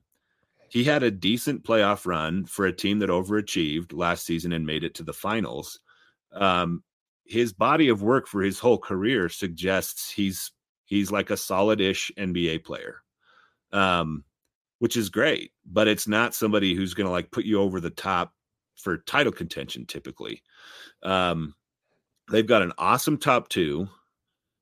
[0.70, 4.84] he had a decent playoff run for a team that overachieved last season and made
[4.84, 5.80] it to the finals.
[6.34, 6.84] Um,
[7.28, 10.52] his body of work for his whole career suggests he's
[10.86, 13.02] he's like a solid-ish NBA player,
[13.74, 14.24] um,
[14.80, 15.52] which is great.
[15.66, 18.34] But it's not somebody who's going to like put you over the top
[18.76, 20.42] for title contention typically.
[21.04, 21.56] Um,
[22.32, 23.90] they've got an awesome top two.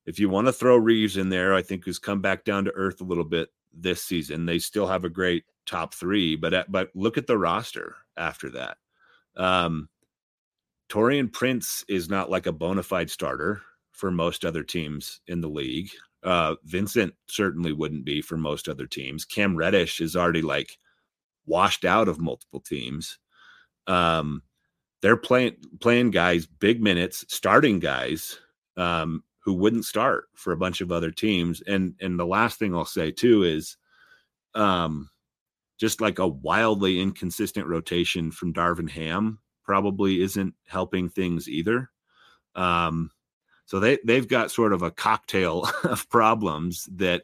[0.05, 2.71] If you want to throw Reaves in there, I think who's come back down to
[2.75, 4.45] earth a little bit this season.
[4.45, 8.49] They still have a great top three, but at, but look at the roster after
[8.51, 8.77] that.
[9.35, 9.89] Um,
[10.89, 15.49] Taurean Prince is not like a bona fide starter for most other teams in the
[15.49, 15.89] league.
[16.23, 19.25] Uh, Vincent certainly wouldn't be for most other teams.
[19.25, 20.77] Cam Reddish is already like
[21.45, 23.19] washed out of multiple teams.
[23.87, 24.41] Um,
[25.01, 28.39] they're playing playing guys big minutes, starting guys
[28.75, 31.61] um, who wouldn't start for a bunch of other teams.
[31.61, 33.77] And and the last thing I'll say too is,
[34.55, 35.09] um,
[35.79, 41.89] just like a wildly inconsistent rotation from Darvin Ham probably isn't helping things either.
[42.55, 43.11] Um,
[43.65, 47.23] so they they've got sort of a cocktail of problems that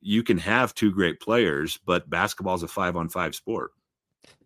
[0.00, 3.72] you can have two great players, but basketball is a five on five sport.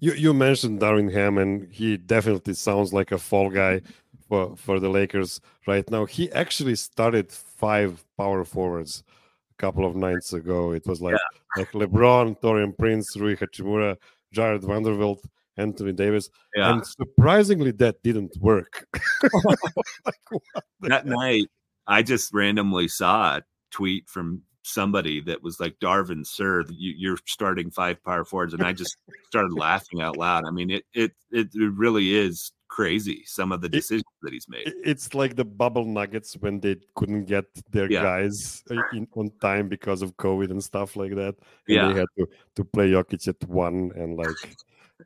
[0.00, 3.80] You you mentioned Darvin Ham, and he definitely sounds like a fall guy
[4.28, 6.04] for for the Lakers right now.
[6.04, 9.04] He actually started five power forwards
[9.52, 10.72] a couple of nights ago.
[10.72, 11.62] It was like yeah.
[11.62, 13.96] like LeBron, Taurean Prince, Rui Hachimura,
[14.32, 15.24] Jarred Vanderbilt,
[15.56, 16.72] Anthony Davis, yeah.
[16.72, 18.86] and surprisingly, that didn't work.
[19.22, 20.42] like,
[20.82, 21.44] that night,
[21.86, 27.18] I just randomly saw a tweet from somebody that was like Darvin, sir, you, are
[27.26, 28.96] starting five power forwards, and I just
[29.28, 30.44] started laughing out loud.
[30.46, 34.48] I mean, it it it really is crazy some of the decisions it, that he's
[34.48, 34.72] made.
[34.84, 38.02] It's like the bubble Nuggets when they couldn't get their yeah.
[38.02, 41.36] guys uh, in, on time because of COVID and stuff like that.
[41.68, 44.56] And yeah, they had to to play Jokic at one and like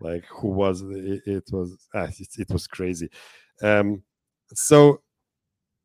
[0.01, 3.11] like who was it, it was ah, it, it was crazy.
[3.63, 4.03] Um,
[4.55, 5.01] so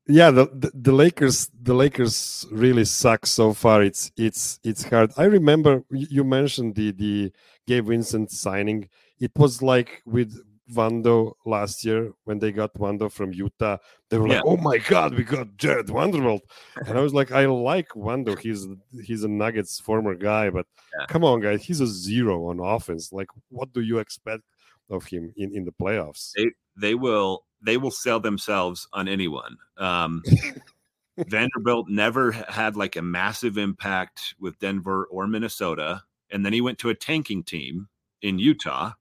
[0.07, 3.83] yeah the, the, the lakers the lakers really suck so far.
[3.83, 5.11] It's it's it's hard.
[5.17, 7.31] I remember you mentioned the the
[7.67, 8.89] gabe vincent signing.
[9.19, 10.37] It was like with
[10.71, 13.77] Vando last year when they got Vando from Utah.
[14.09, 14.35] They were yeah.
[14.35, 16.43] like, "Oh my God, we got Jared Vanderbilt,"
[16.87, 18.37] and I was like, "I like Vando.
[18.37, 18.67] He's
[19.03, 20.65] he's a Nuggets former guy, but
[20.97, 21.05] yeah.
[21.07, 23.11] come on, guys, he's a zero on offense.
[23.11, 24.43] Like, what do you expect
[24.89, 29.57] of him in in the playoffs?" They they will they will sell themselves on anyone.
[29.77, 30.23] Um,
[31.27, 36.79] Vanderbilt never had like a massive impact with Denver or Minnesota, and then he went
[36.79, 37.89] to a tanking team
[38.21, 38.93] in Utah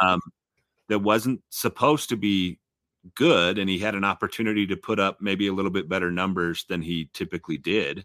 [0.00, 0.20] um,
[0.88, 2.58] that wasn't supposed to be
[3.14, 6.64] good, and he had an opportunity to put up maybe a little bit better numbers
[6.68, 8.04] than he typically did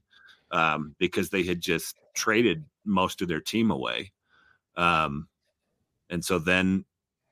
[0.51, 4.11] um, because they had just traded most of their team away.
[4.75, 5.27] Um,
[6.09, 6.85] and so then,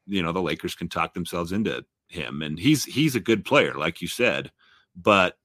[0.06, 3.74] you know, the Lakers can talk themselves into him and he's he's a good player
[3.74, 4.52] like you said
[4.96, 5.38] but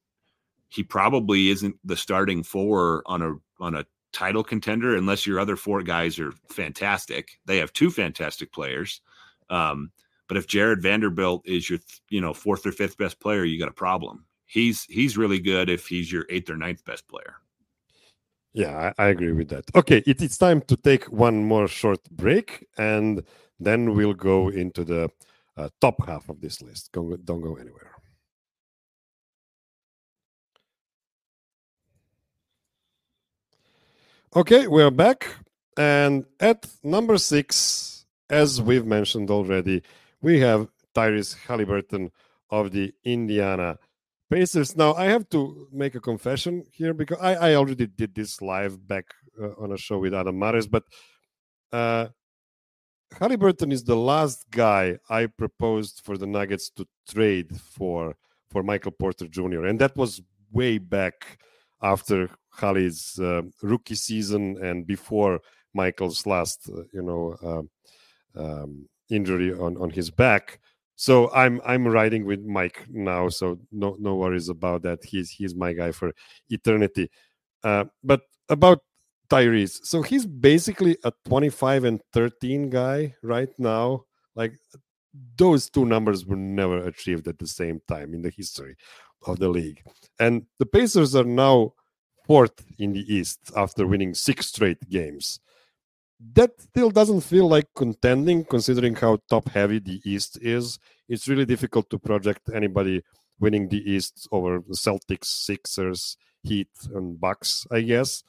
[0.69, 5.57] he probably isn't the starting four on a on a title contender unless your other
[5.57, 9.01] four guys are fantastic they have two fantastic players
[9.51, 9.91] um,
[10.29, 11.79] but if Jared Vanderbilt is your
[12.09, 15.69] you know fourth or fifth best player you got a problem he's he's really good
[15.71, 17.37] if he's your eighth or ninth best player
[18.53, 22.01] yeah I, I agree with that okay it, it's time to take one more short
[22.11, 23.23] break and
[23.61, 25.11] then we'll go into the
[25.57, 26.91] uh, top half of this list.
[26.93, 27.91] Don't, don't go anywhere.
[34.35, 35.29] Okay, we're back.
[35.77, 37.92] And at number six,
[38.33, 39.83] as we've mentioned already,
[40.23, 42.11] we have Tyrese Haliburton
[42.51, 43.79] of the Indiana
[44.31, 44.75] Pacers.
[44.75, 48.89] Now, I have to make a confession here because I, I already did this live
[48.89, 49.05] back
[49.41, 50.85] uh, on a show with Adam Mares, but
[51.73, 52.07] uh,
[53.13, 58.17] Haliburton is the last guy I proposed for the Nuggets to trade for
[58.49, 59.65] for Michael Porter Jr.
[59.65, 61.39] and that was way back
[61.83, 65.41] after Hali's uh, rookie season and before
[65.73, 67.63] Michael's last uh, you know uh,
[68.37, 70.61] um, injury on on his back.
[70.97, 75.05] So I'm I'm riding with Mike now, so no no worries about that.
[75.05, 76.13] He's he's my guy for
[76.49, 77.11] eternity.
[77.65, 78.81] Uh, but about
[79.33, 79.81] Tyrese.
[79.85, 84.05] So he's basically a 25 and 13 guy right now.
[84.35, 84.53] Like
[85.37, 88.77] those two numbers were never achieved at the same time in the history
[89.27, 89.83] of the league.
[90.21, 91.73] And the Pacers are now
[92.27, 95.41] fourth in the East after winning six straight games.
[96.35, 100.79] That still doesn't feel like contending considering how top heavy the East is.
[101.09, 103.03] It's really difficult to project anybody
[103.41, 108.23] winning the East over the Celtics, Sixers, Heat, and Bucks, I guess.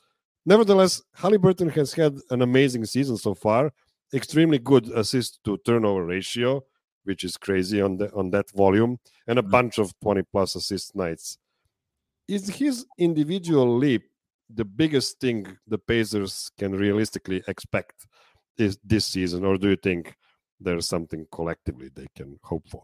[0.45, 3.71] Nevertheless, Haliburton has had an amazing season so far.
[4.13, 6.63] Extremely good assist to turnover ratio,
[7.03, 9.51] which is crazy on the on that volume, and a mm-hmm.
[9.51, 11.37] bunch of 20 plus assist nights.
[12.27, 14.03] Is his individual leap
[14.53, 18.07] the biggest thing the Pacers can realistically expect
[18.57, 20.15] is this season, or do you think
[20.59, 22.83] there's something collectively they can hope for?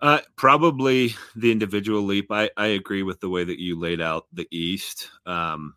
[0.00, 2.30] Uh, probably the individual leap.
[2.30, 5.08] I, I agree with the way that you laid out the East.
[5.24, 5.74] Um,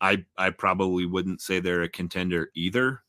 [0.00, 3.02] I I probably wouldn't say they're a contender either.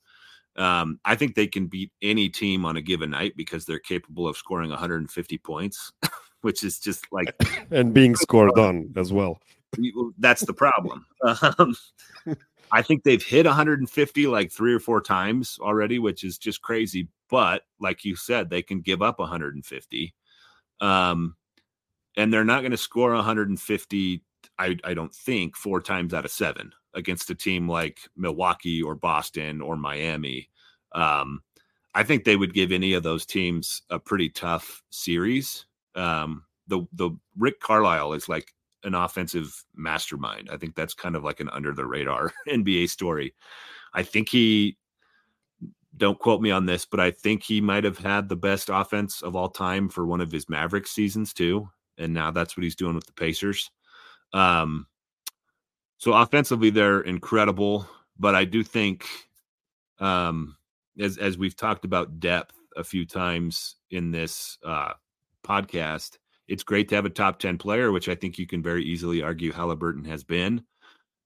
[0.55, 4.27] Um, I think they can beat any team on a given night because they're capable
[4.27, 5.91] of scoring 150 points,
[6.41, 7.35] which is just like
[7.69, 9.39] and being scored on as well.
[10.17, 11.05] That's the problem.
[11.59, 11.75] Um,
[12.69, 17.07] I think they've hit 150 like three or four times already, which is just crazy.
[17.29, 20.13] But like you said, they can give up 150.
[20.81, 21.35] Um,
[22.17, 24.21] and they're not going to score 150
[24.59, 28.95] I, I don't think four times out of seven against a team like Milwaukee or
[28.95, 30.49] Boston or Miami.
[30.93, 31.41] Um,
[31.93, 35.65] I think they would give any of those teams a pretty tough series.
[35.95, 38.53] Um, the the Rick Carlisle is like
[38.87, 40.49] an offensive mastermind.
[40.51, 43.35] I think that's kind of like an under the radar NBA story.
[43.93, 44.77] I think he
[45.97, 49.21] don't quote me on this, but I think he might have had the best offense
[49.21, 51.69] of all time for one of his Mavericks seasons too.
[51.97, 53.69] And now that's what he's doing with the Pacers.
[54.33, 54.87] Um,
[55.97, 57.87] so offensively, they're incredible,
[58.19, 59.05] but I do think,
[59.99, 60.55] um,
[60.99, 64.93] as as we've talked about depth a few times in this uh,
[65.43, 66.17] podcast,
[66.47, 69.21] it's great to have a top ten player, which I think you can very easily
[69.21, 70.63] argue Haliburton has been.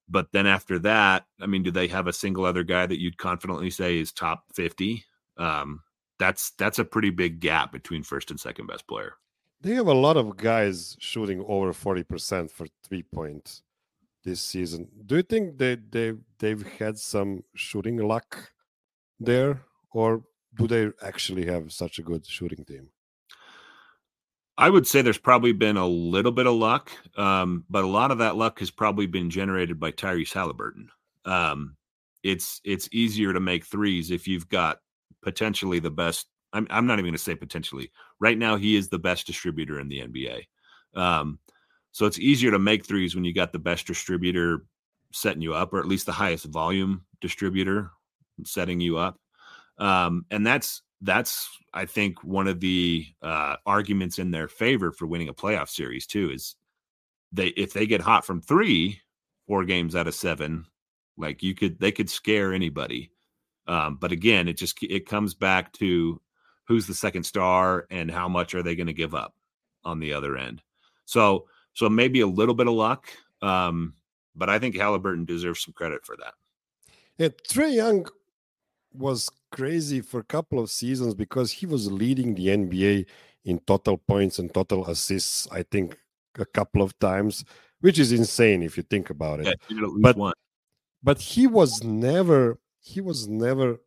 [0.08, 3.18] But then after that, I mean, do they have a single other guy that you'd
[3.18, 5.04] confidently say is top 50?
[5.38, 5.80] Um,
[6.18, 9.14] that's that's a pretty big gap between first and second best player.
[9.60, 13.62] They have a lot of guys shooting over 40% for three points
[14.24, 14.88] this season.
[15.06, 18.52] Do you think they they they've had some shooting luck
[19.18, 19.62] there,
[19.92, 20.22] or
[20.54, 22.90] do they actually have such a good shooting team?
[24.62, 28.12] I would say there's probably been a little bit of luck, um, but a lot
[28.12, 30.86] of that luck has probably been generated by Tyrese Haliburton.
[31.28, 31.76] Um,
[32.22, 34.78] it's it's easier to make threes if you've got
[35.20, 36.28] potentially the best.
[36.52, 37.90] I'm I'm not even going to say potentially.
[38.20, 40.44] Right now, he is the best distributor in the NBA.
[40.94, 41.40] Um,
[41.90, 44.64] so it's easier to make threes when you got the best distributor
[45.10, 47.90] setting you up, or at least the highest volume distributor
[48.44, 49.18] setting you up.
[49.78, 55.06] Um, and that's that's I think one of the uh, arguments in their favor for
[55.06, 56.54] winning a playoff series too is
[57.32, 59.00] they if they get hot from three,
[59.46, 60.64] four games out of seven,
[61.16, 63.10] like you could they could scare anybody.
[63.66, 66.20] Um, but again, it just it comes back to
[66.64, 69.34] who's the second star and how much are they going to give up
[69.84, 70.62] on the other end.
[71.04, 73.08] So so maybe a little bit of luck,
[73.40, 73.94] um,
[74.36, 76.34] but I think Haliburton deserves some credit for that.
[77.18, 78.06] Yeah, Trae Young
[78.94, 83.06] was crazy for a couple of seasons because he was leading the NBA
[83.44, 85.98] in total points and total assists, I think,
[86.38, 87.44] a couple of times,
[87.80, 89.46] which is insane if you think about it.
[89.46, 90.32] Yeah, but, one.
[91.02, 93.80] but he was never he was never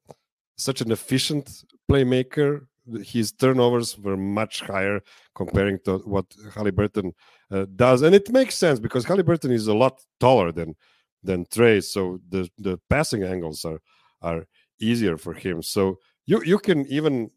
[0.57, 2.67] such an efficient playmaker.
[3.03, 5.01] His turnovers were much higher
[5.33, 7.11] comparing to what Haliburton
[7.51, 10.75] uh, does, and it makes sense because Haliburton is a lot taller than
[11.23, 13.79] than Trae, so the the passing angles are
[14.21, 14.45] are
[14.79, 15.61] easier for him.
[15.61, 17.31] So you you can even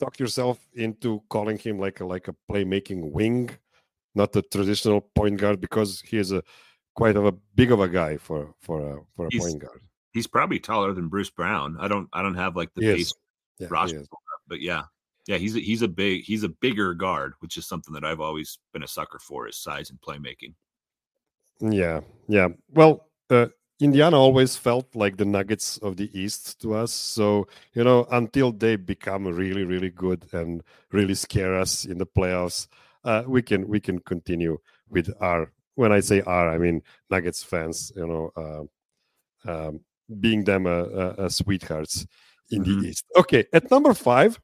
[0.00, 3.50] talk yourself into calling him like a like a playmaking wing,
[4.14, 6.42] not a traditional point guard because he is a
[6.94, 9.80] quite of a big of a guy for for a for a he's, point guard.
[10.12, 11.76] He's probably taller than Bruce Brown.
[11.78, 13.12] I don't I don't have like the base
[13.58, 14.04] yeah, roster,
[14.48, 14.84] but yeah.
[15.28, 18.20] Yeah, he's a, he's a big he's a bigger guard, which is something that I've
[18.20, 20.54] always been a sucker for is size and playmaking.
[21.60, 22.48] Yeah, yeah.
[22.70, 23.46] Well, uh,
[23.82, 26.92] Indiana always felt like the Nuggets of the East to us.
[26.92, 30.62] So, you know, until they become really, really good and
[30.92, 32.68] really scare us in the playoffs,
[33.04, 34.58] uh, we can we can continue
[34.88, 35.52] with our.
[35.74, 37.90] When I say our, I mean Nuggets fans.
[37.96, 39.80] You know, uh, um,
[40.20, 42.06] being them a, a, a sweethearts
[42.50, 42.82] in mm-hmm.
[42.82, 43.04] the East.
[43.16, 44.38] Okay, at number five,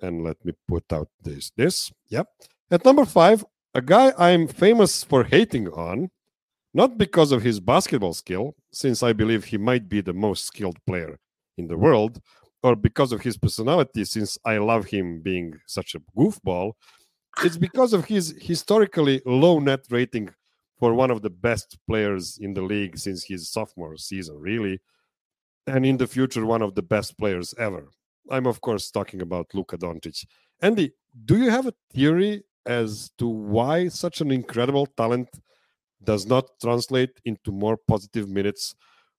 [0.00, 1.52] and let me put out this.
[1.56, 2.28] This, yep.
[2.70, 6.10] At number five, a guy I'm famous for hating on
[6.72, 10.78] not because of his basketball skill, since I believe he might be the most skilled
[10.86, 11.18] player
[11.58, 12.20] in the world,
[12.62, 16.72] or because of his personality, since I love him being such a goofball.
[17.42, 20.30] It's because of his historically low net rating
[20.78, 24.80] for one of the best players in the league since his sophomore season, really.
[25.66, 27.88] And in the future, one of the best players ever.
[28.30, 30.24] I'm, of course, talking about Luka Doncic.
[30.62, 30.92] Andy,
[31.24, 35.28] do you have a theory as to why such an incredible talent
[36.02, 38.74] does not translate into more positive minutes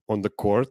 [0.10, 0.70] on the court?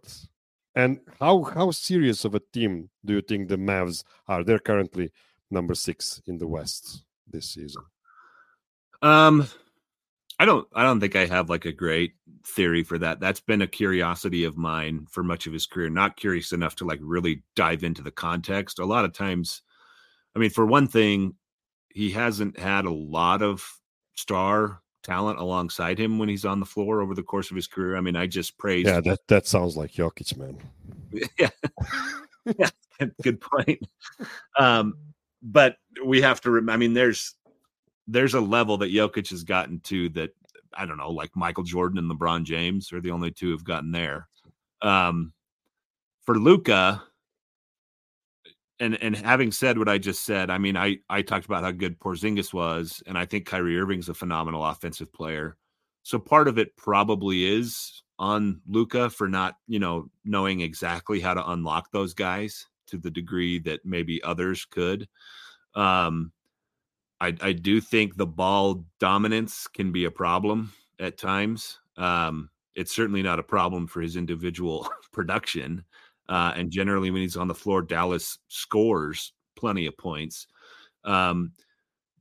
[0.74, 4.44] And how how serious of a team do you think the Mavs are?
[4.44, 5.10] They're currently
[5.50, 7.82] number six in the West this season.
[9.02, 9.48] Um,
[10.38, 12.14] I don't I don't think I have like a great
[12.46, 13.20] theory for that.
[13.20, 15.90] That's been a curiosity of mine for much of his career.
[15.90, 18.78] Not curious enough to like really dive into the context.
[18.78, 19.62] A lot of times,
[20.36, 21.34] I mean, for one thing,
[21.88, 23.66] he hasn't had a lot of
[24.14, 27.96] star talent alongside him when he's on the floor over the course of his career.
[27.96, 28.86] I mean, I just praise.
[28.86, 30.58] Yeah, that that sounds like Jokic, man.
[31.38, 31.50] yeah,
[32.58, 32.70] yeah,
[33.22, 33.80] good point.
[34.58, 34.94] Um,
[35.42, 36.50] but we have to.
[36.50, 37.34] Rem- I mean, there's
[38.06, 40.30] there's a level that Jokic has gotten to that
[40.74, 43.92] I don't know, like Michael Jordan and LeBron James are the only two who've gotten
[43.92, 44.28] there.
[44.82, 45.32] Um,
[46.22, 47.02] for Luka,
[48.80, 51.70] and and having said what I just said, I mean, I I talked about how
[51.70, 55.56] good Porzingis was, and I think Kyrie Irving's a phenomenal offensive player.
[56.02, 61.34] So part of it probably is on Luka for not, you know, knowing exactly how
[61.34, 65.08] to unlock those guys to the degree that maybe others could.
[65.74, 66.32] Um,
[67.20, 71.78] I, I do think the ball dominance can be a problem at times.
[71.96, 75.84] Um, it's certainly not a problem for his individual production.
[76.30, 80.46] Uh, and generally, when he's on the floor, Dallas scores plenty of points.
[81.04, 81.52] Um,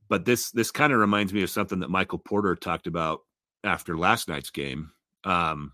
[0.08, 3.20] but this this kind of reminds me of something that Michael Porter talked about
[3.62, 4.90] after last night's game.
[5.22, 5.72] Um,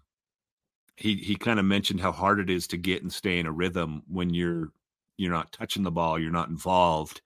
[0.96, 3.52] he he kind of mentioned how hard it is to get and stay in a
[3.52, 4.68] rhythm when you're
[5.16, 7.22] you're not touching the ball, you're not involved.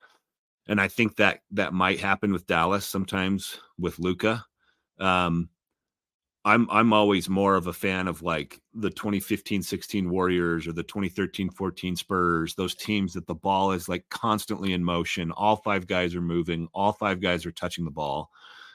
[0.67, 4.45] And I think that that might happen with Dallas sometimes with Luka.
[4.97, 5.49] Um,
[6.43, 11.97] I'm I'm always more of a fan of like the 2015-16 Warriors or the 2013-14
[11.97, 16.21] Spurs, those teams that the ball is like constantly in motion, all five guys are
[16.21, 18.31] moving, all five guys are touching the ball.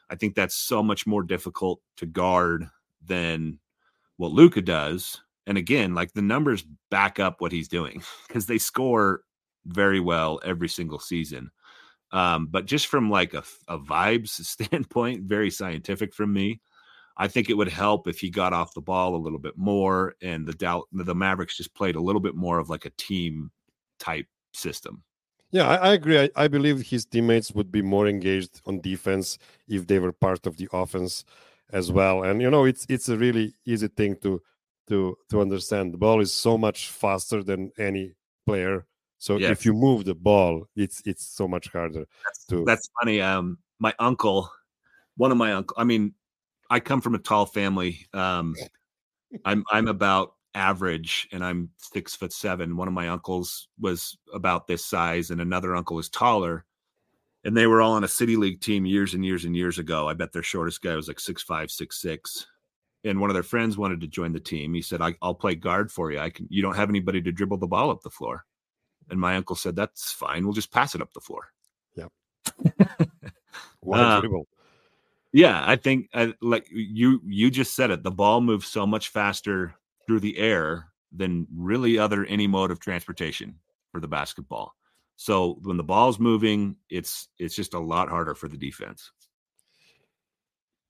[0.08, 2.68] I think that's so much more difficult to guard
[3.04, 3.58] than
[4.16, 5.20] what Luka does.
[5.48, 9.22] And again, like the numbers back up what he's doing because they score
[9.66, 11.50] very well every single season.
[12.12, 16.60] Um, but just from like a, a vibes standpoint, very scientific from me.
[17.16, 20.14] I think it would help if he got off the ball a little bit more
[20.20, 23.50] and the Dal- the Mavericks just played a little bit more of like a team
[23.98, 25.02] type system.
[25.50, 26.20] Yeah, I, I agree.
[26.20, 29.38] I, I, believe his teammates would be more engaged on defense
[29.68, 31.24] if they were part of the offense
[31.72, 32.24] as well.
[32.24, 34.42] And you know, it's it's a really easy thing to
[34.88, 35.94] to to understand.
[35.94, 38.14] The ball is so much faster than any
[38.44, 38.86] player.
[39.18, 39.50] So yes.
[39.50, 42.06] if you move the ball, it's it's so much harder.
[42.24, 42.64] That's, to...
[42.64, 43.20] that's funny.
[43.20, 44.50] Um, my uncle,
[45.16, 45.76] one of my uncle.
[45.78, 46.12] I mean,
[46.70, 48.06] I come from a tall family.
[48.12, 48.54] Um,
[49.44, 52.76] I'm I'm about average, and I'm six foot seven.
[52.76, 56.64] One of my uncles was about this size, and another uncle was taller.
[57.44, 60.08] And they were all on a city league team years and years and years ago.
[60.08, 62.46] I bet their shortest guy was like six five, six six.
[63.04, 64.74] And one of their friends wanted to join the team.
[64.74, 66.18] He said, I, "I'll play guard for you.
[66.18, 66.48] I can.
[66.50, 68.44] You don't have anybody to dribble the ball up the floor."
[69.10, 70.44] And my uncle said, "That's fine.
[70.44, 71.52] We'll just pass it up the floor."
[71.94, 72.12] Yep.
[73.80, 74.48] Why uh, dribble?
[75.36, 78.02] Yeah, I think I, like you you just said it.
[78.02, 79.74] The ball moves so much faster
[80.06, 83.56] through the air than really other any mode of transportation
[83.92, 84.74] for the basketball.
[85.16, 89.12] So when the ball's moving, it's it's just a lot harder for the defense.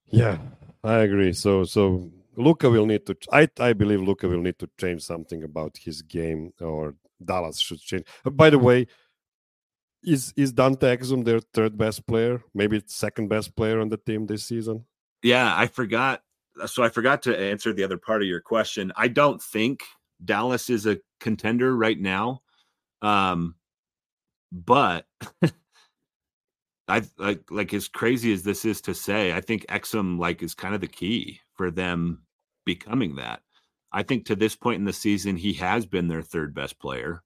[0.05, 0.37] Yeah,
[0.81, 1.33] I agree.
[1.33, 3.17] So so Luka will need to.
[3.33, 7.81] I I believe Luka will need to change something about his game, or Dallas should
[7.81, 8.05] change.
[8.23, 8.87] by the way,
[10.07, 12.41] is is Dante Exum their third best player?
[12.53, 14.85] Maybe second best player on the team this season?
[15.21, 16.23] Yeah, I forgot.
[16.65, 18.91] So I forgot to answer the other part of your question.
[18.95, 19.83] I don't think
[20.23, 22.41] Dallas is a contender right now.
[23.01, 23.55] Um,
[24.51, 25.05] but
[26.87, 30.55] I like like as crazy as this is to say, I think Exum like is
[30.55, 32.23] kind of the key for them
[32.65, 33.41] becoming that.
[33.91, 37.23] I think to this point in the season, he has been their third best player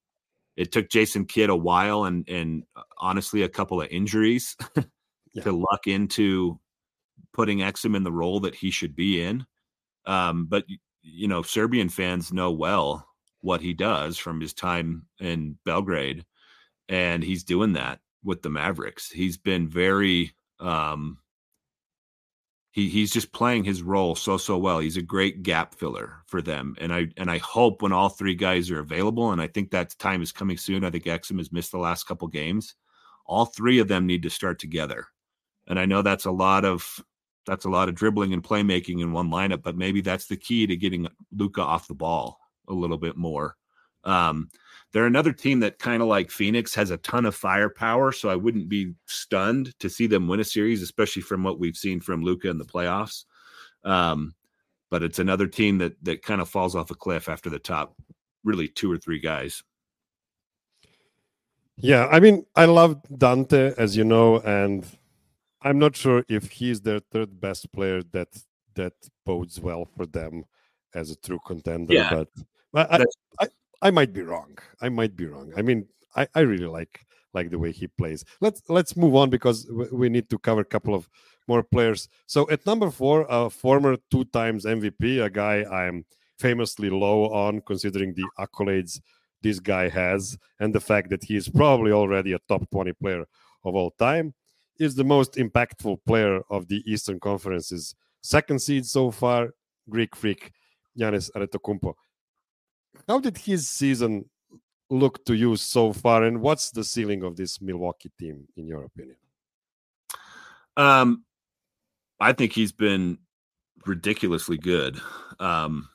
[0.57, 4.55] it took Jason Kidd a while and and uh, honestly a couple of injuries
[5.33, 5.43] yeah.
[5.43, 6.59] to luck into
[7.33, 9.45] putting Exum in the role that he should be in.
[10.05, 10.65] Um, but
[11.01, 13.07] you know, Serbian fans know well
[13.41, 16.25] what he does from his time in Belgrade,
[16.89, 19.09] and he's doing that with the Mavericks.
[19.09, 21.17] He's been very um,
[22.72, 24.80] he he's just playing his role so so well.
[24.80, 28.36] He's a great gap filler for them, and I and I hope when all three
[28.36, 30.84] guys are available, and I think that time is coming soon.
[30.84, 32.76] I think Exum has missed the last couple games.
[33.26, 35.05] All three of them need to start together,
[35.67, 37.03] and I know that's a lot of
[37.45, 40.65] that's a lot of dribbling and playmaking in one lineup, but maybe that's the key
[40.67, 43.57] to getting Luka off the ball a little bit more.
[44.03, 44.49] Um,
[44.91, 48.35] they're another team that kind of like Phoenix has a ton of firepower, so I
[48.35, 52.23] wouldn't be stunned to see them win a series, especially from what we've seen from
[52.23, 53.25] Luka in the playoffs.
[53.83, 54.33] Um,
[54.89, 57.95] but it's another team that that kind of falls off a cliff after the top,
[58.43, 59.63] really two or three guys.
[61.77, 64.85] Yeah, I mean, I love Dante, as you know, and
[65.61, 68.27] I'm not sure if he's their third best player that
[68.75, 68.93] that
[69.25, 70.43] bodes well for them
[70.93, 71.93] as a true contender.
[71.93, 72.23] Yeah.
[72.73, 73.05] But I,
[73.39, 73.47] I,
[73.82, 74.57] I might be wrong.
[74.82, 75.51] I might be wrong.
[75.57, 78.25] I mean, I, I really like like the way he plays.
[78.41, 81.09] Let's let's move on because we need to cover a couple of
[81.47, 82.09] more players.
[82.27, 86.05] So at number four, a former two times MVP, a guy I'm
[86.39, 88.99] famously low on considering the accolades
[89.41, 93.25] this guy has and the fact that he is probably already a top 20 player
[93.63, 94.34] of all time,
[94.79, 99.49] is the most impactful player of the Eastern Conference's second seed so far,
[99.89, 100.51] Greek freak
[100.97, 101.93] Giannis Antetokounmpo
[103.07, 104.29] how did his season
[104.89, 108.83] look to you so far, and what's the ceiling of this Milwaukee team, in your
[108.83, 109.17] opinion?
[110.77, 111.23] Um,
[112.19, 113.17] I think he's been
[113.85, 114.99] ridiculously good
[115.39, 115.89] um,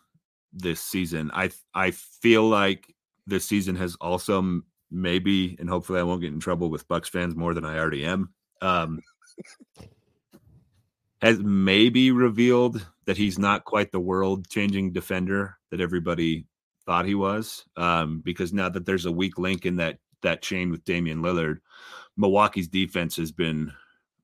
[0.52, 1.30] this season.
[1.34, 2.94] I I feel like
[3.26, 7.34] this season has also maybe, and hopefully, I won't get in trouble with Bucks fans
[7.34, 8.32] more than I already am.
[8.62, 9.00] um,
[11.22, 16.46] has maybe revealed that he's not quite the world changing defender that everybody
[16.86, 17.64] thought he was.
[17.76, 21.58] Um, because now that there's a weak link in that that chain with Damian Lillard,
[22.16, 23.72] Milwaukee's defense has been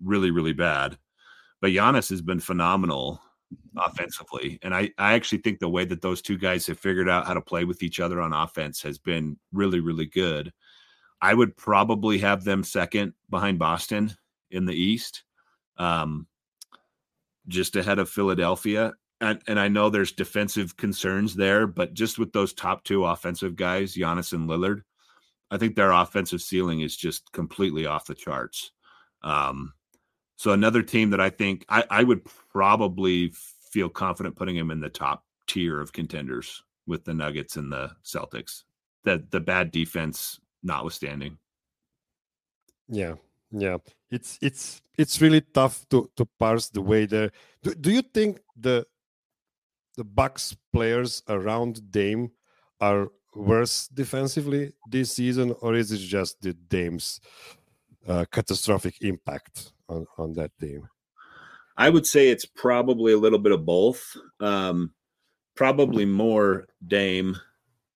[0.02, 0.96] really, really bad.
[1.60, 3.20] But Giannis has been phenomenal
[3.76, 4.58] offensively.
[4.62, 7.34] And I, I actually think the way that those two guys have figured out how
[7.34, 10.52] to play with each other on offense has been really, really good.
[11.20, 14.16] I would probably have them second behind Boston
[14.50, 15.22] in the East,
[15.76, 16.26] um,
[17.48, 18.92] just ahead of Philadelphia.
[19.22, 23.54] And, and I know there's defensive concerns there, but just with those top two offensive
[23.54, 24.82] guys, Giannis and Lillard,
[25.48, 28.72] I think their offensive ceiling is just completely off the charts.
[29.22, 29.74] Um,
[30.34, 33.32] so another team that I think I, I would probably
[33.70, 37.92] feel confident putting him in the top tier of contenders with the Nuggets and the
[38.04, 38.64] Celtics.
[39.04, 41.38] That the bad defense notwithstanding.
[42.88, 43.14] Yeah,
[43.52, 43.76] yeah.
[44.10, 47.30] It's it's it's really tough to to parse the way there.
[47.62, 48.86] Do, do you think the
[49.96, 52.30] the Bucks players around Dame
[52.80, 57.20] are worse defensively this season, or is it just the Dame's
[58.06, 60.88] uh, catastrophic impact on, on that team?
[61.76, 64.16] I would say it's probably a little bit of both.
[64.40, 64.92] Um,
[65.54, 67.36] probably more Dame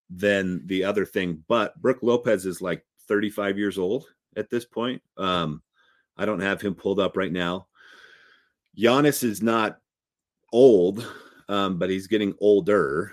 [0.09, 5.03] than the other thing, but Brook Lopez is like 35 years old at this point.
[5.17, 5.63] Um,
[6.17, 7.67] I don't have him pulled up right now.
[8.79, 9.79] Giannis is not
[10.53, 11.07] old,
[11.49, 13.13] um, but he's getting older.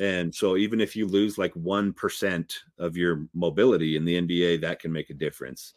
[0.00, 4.80] And so even if you lose like 1% of your mobility in the NBA, that
[4.80, 5.74] can make a difference.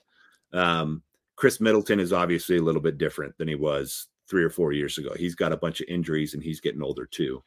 [0.54, 1.02] Um,
[1.36, 4.98] Khris Middleton is obviously a little bit different than he was three or four years
[4.98, 5.14] ago.
[5.18, 7.44] He's got a bunch of injuries and he's getting older too.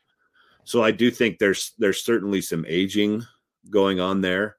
[0.64, 3.22] So I do think there's there's certainly some aging
[3.70, 4.56] going on there.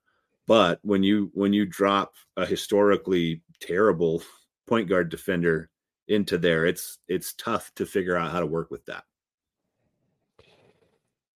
[0.48, 4.22] But when you when you drop a historically terrible
[4.68, 5.70] point guard defender
[6.08, 9.04] into there, it's it's tough to figure out how to work with that.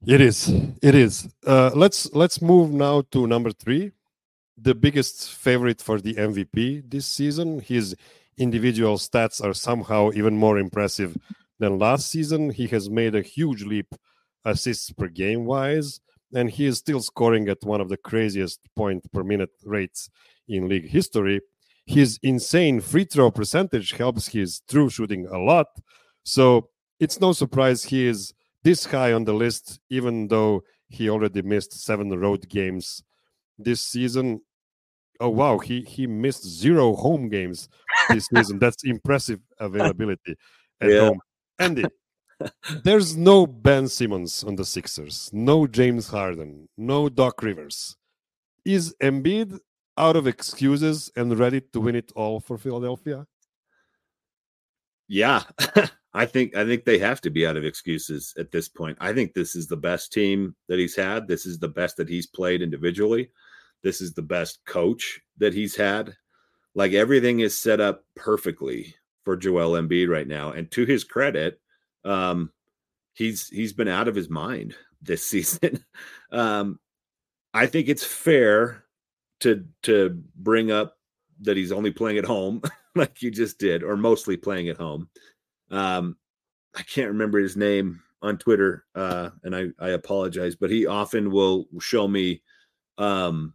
[0.05, 0.47] It is.
[0.81, 1.27] It is.
[1.45, 3.91] Uh, let's let's move now to number three,
[4.57, 7.59] the biggest favorite for the MVP this season.
[7.59, 7.95] His
[8.37, 11.17] individual stats are somehow even more impressive
[11.59, 12.51] than last season.
[12.51, 13.93] He has made a huge leap
[14.45, 15.99] assists per game wise,
[16.33, 20.09] and he is still scoring at one of the craziest point per minute rates
[20.47, 21.41] in league history.
[21.85, 25.67] His insane free throw percentage helps his true shooting a lot.
[26.23, 26.69] So
[27.01, 28.33] it's no surprise he is
[28.63, 33.03] this high on the list, even though he already missed seven road games
[33.57, 34.41] this season.
[35.19, 37.69] Oh wow, he he missed zero home games
[38.09, 38.59] this season.
[38.59, 40.35] That's impressive availability
[40.81, 40.99] at yeah.
[41.01, 41.19] home.
[41.59, 41.85] Andy,
[42.83, 47.97] there's no Ben Simmons on the Sixers, no James Harden, no Doc Rivers.
[48.65, 49.59] Is Embiid
[49.97, 53.25] out of excuses and ready to win it all for Philadelphia?
[55.09, 55.43] Yeah.
[56.13, 58.97] I think I think they have to be out of excuses at this point.
[59.01, 61.27] I think this is the best team that he's had.
[61.27, 63.29] This is the best that he's played individually.
[63.83, 66.15] This is the best coach that he's had.
[66.73, 70.51] Like everything is set up perfectly for Joel Embiid right now.
[70.51, 71.59] And to his credit,
[72.03, 72.51] um,
[73.13, 75.83] he's he's been out of his mind this season.
[76.31, 76.79] um,
[77.53, 78.83] I think it's fair
[79.41, 80.97] to to bring up
[81.41, 82.61] that he's only playing at home,
[82.95, 85.09] like you just did, or mostly playing at home.
[85.71, 86.17] Um,
[86.75, 91.31] I can't remember his name on Twitter, uh, and I, I apologize, but he often
[91.31, 92.41] will show me
[92.97, 93.53] um,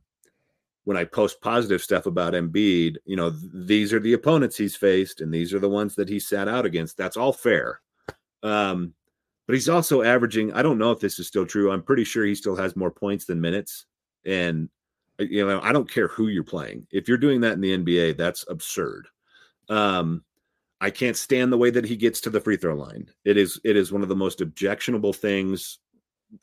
[0.84, 2.96] when I post positive stuff about Embiid.
[3.04, 6.08] You know, th- these are the opponents he's faced, and these are the ones that
[6.08, 6.96] he sat out against.
[6.96, 7.80] That's all fair.
[8.42, 8.94] Um,
[9.46, 10.52] but he's also averaging.
[10.52, 11.70] I don't know if this is still true.
[11.70, 13.86] I'm pretty sure he still has more points than minutes,
[14.24, 14.68] and
[15.20, 16.86] uh, you know, I don't care who you're playing.
[16.90, 19.08] If you're doing that in the NBA, that's absurd.
[19.68, 20.24] Um,
[20.80, 23.08] I can't stand the way that he gets to the free throw line.
[23.24, 25.78] It is it is one of the most objectionable things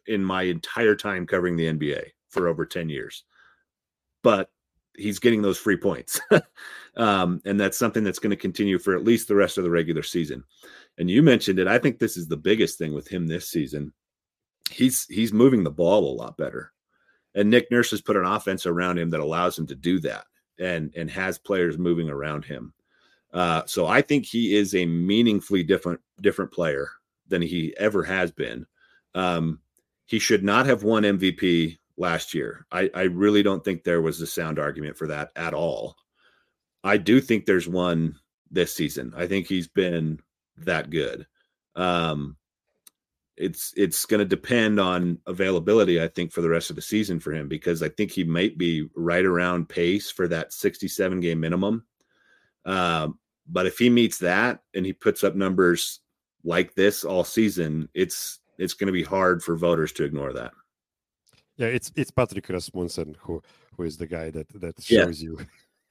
[0.07, 3.23] in my entire time covering the NBA for over 10 years.
[4.23, 4.49] But
[4.95, 6.19] he's getting those free points.
[6.97, 9.69] um, and that's something that's going to continue for at least the rest of the
[9.69, 10.43] regular season.
[10.97, 11.67] And you mentioned it.
[11.67, 13.93] I think this is the biggest thing with him this season.
[14.69, 16.71] He's he's moving the ball a lot better.
[17.35, 20.25] And Nick Nurse has put an offense around him that allows him to do that
[20.59, 22.73] and and has players moving around him.
[23.33, 26.89] Uh, so I think he is a meaningfully different different player
[27.27, 28.65] than he ever has been.
[29.15, 29.59] Um,
[30.05, 32.65] he should not have won MVP last year.
[32.71, 35.95] I, I really don't think there was a sound argument for that at all.
[36.83, 38.15] I do think there's one
[38.49, 39.13] this season.
[39.15, 40.19] I think he's been
[40.57, 41.27] that good.
[41.75, 42.35] Um,
[43.37, 46.01] it's it's going to depend on availability.
[46.01, 48.57] I think for the rest of the season for him because I think he might
[48.57, 51.85] be right around pace for that 67 game minimum.
[52.65, 53.17] Um,
[53.47, 55.99] but if he meets that and he puts up numbers
[56.43, 60.51] like this all season, it's it's going to be hard for voters to ignore that.
[61.57, 63.41] Yeah, it's it's Patrick Rasmussen who
[63.75, 65.29] who is the guy that that shows yeah.
[65.29, 65.39] you.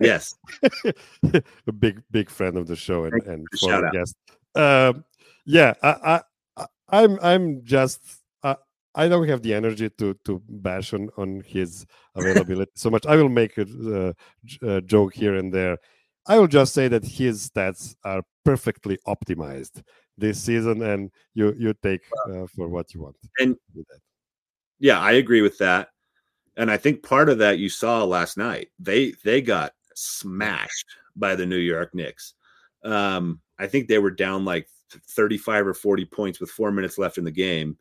[0.01, 0.35] Yes,
[1.23, 4.17] a big big friend of the show and and former guest.
[4.55, 5.05] Um,
[5.45, 6.23] yeah, I,
[6.57, 8.01] I I'm I'm just
[8.43, 8.57] uh,
[8.95, 13.07] I don't have the energy to to bash on on his availability so much.
[13.07, 14.13] I will make a, uh,
[14.67, 15.79] a joke here and there.
[16.27, 19.83] I will just say that his stats are perfectly optimized
[20.19, 23.17] this season, and you you take uh, for what you want.
[23.39, 23.57] And
[24.79, 25.89] yeah, I agree with that.
[26.57, 28.69] And I think part of that you saw last night.
[28.79, 32.35] They they got smashed by the New York Knicks.
[32.85, 34.69] Um, I think they were down like
[35.11, 37.77] 35 or 40 points with four minutes left in the game,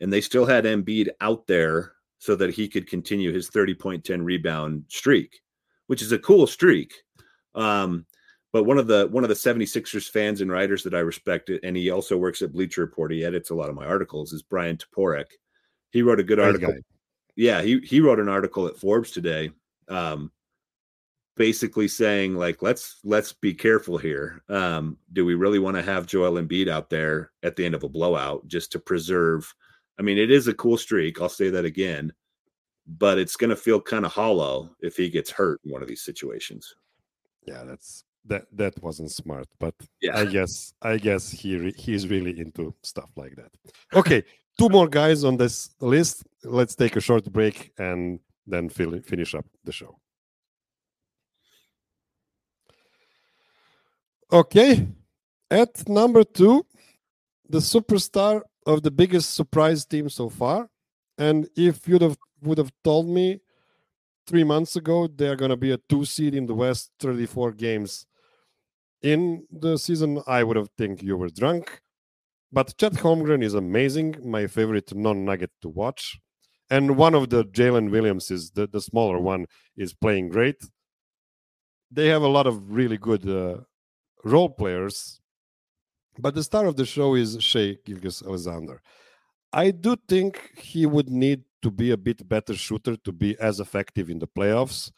[0.00, 4.04] and they still had Embiid out there so that he could continue his 30 point
[4.04, 5.40] 10 rebound streak,
[5.86, 6.92] which is a cool streak.
[7.54, 8.06] Um,
[8.52, 11.76] but one of the one of the 76ers fans and writers that I respect, and
[11.76, 13.10] he also works at Bleacher Report.
[13.10, 14.32] He edits a lot of my articles.
[14.32, 15.26] Is Bryan Toporek.
[15.90, 16.74] He wrote a good article.
[17.34, 19.50] Yeah, he he wrote an article at Forbes today,
[19.88, 20.30] um,
[21.34, 24.42] basically saying like let's let's be careful here.
[24.50, 27.84] Um, do we really want to have Joel Embiid out there at the end of
[27.84, 29.54] a blowout just to preserve?
[29.98, 31.20] I mean, it is a cool streak.
[31.20, 32.12] I'll say that again,
[32.86, 35.88] but it's going to feel kind of hollow if he gets hurt in one of
[35.88, 36.74] these situations.
[37.46, 40.16] Yeah, that's that that wasn't smart but yeah.
[40.16, 43.50] I guess i guess he re- he's really into stuff like that.
[43.92, 44.22] Okay
[44.58, 46.24] two more guys on this list.
[46.44, 49.98] Let's take a short break and then fill, finish up the show.
[54.32, 54.86] Okay
[55.50, 56.64] at number two
[57.48, 60.68] the superstar of the biggest surprise team so far.
[61.18, 63.40] And if you'd have would have told me
[64.26, 68.06] three months ago they're going to be a two seed in the west 34 games
[69.02, 71.80] in the season, I would have think you were drunk.
[72.52, 76.20] But Chet Holmgren is amazing, my favorite non-nugget to watch.
[76.70, 79.46] And one of the Jalen Williams is the, the smaller one
[79.76, 80.62] is playing great.
[81.90, 83.62] They have a lot of really good uh,
[84.24, 85.20] role players,
[86.18, 88.80] but the star of the show is Shai Gilgeous-Alexander.
[89.52, 93.60] I do think he would need to be a bit better shooter to be as
[93.60, 94.90] effective in the playoffs.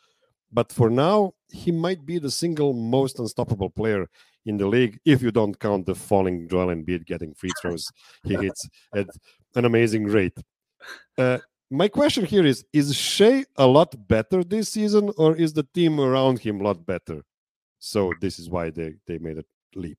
[0.53, 4.09] But for now, he might be the single most unstoppable player
[4.47, 7.91] in the league if you don't count the falling Joel Embiid getting free throws
[8.23, 9.07] he hits at
[9.55, 10.39] an amazing rate.
[11.19, 11.39] Uh,
[11.71, 15.99] my question here is: Is Shai a lot better this season, or is the team
[15.99, 17.25] around him a lot better?
[17.79, 19.45] So this is why they they made a
[19.75, 19.99] leap.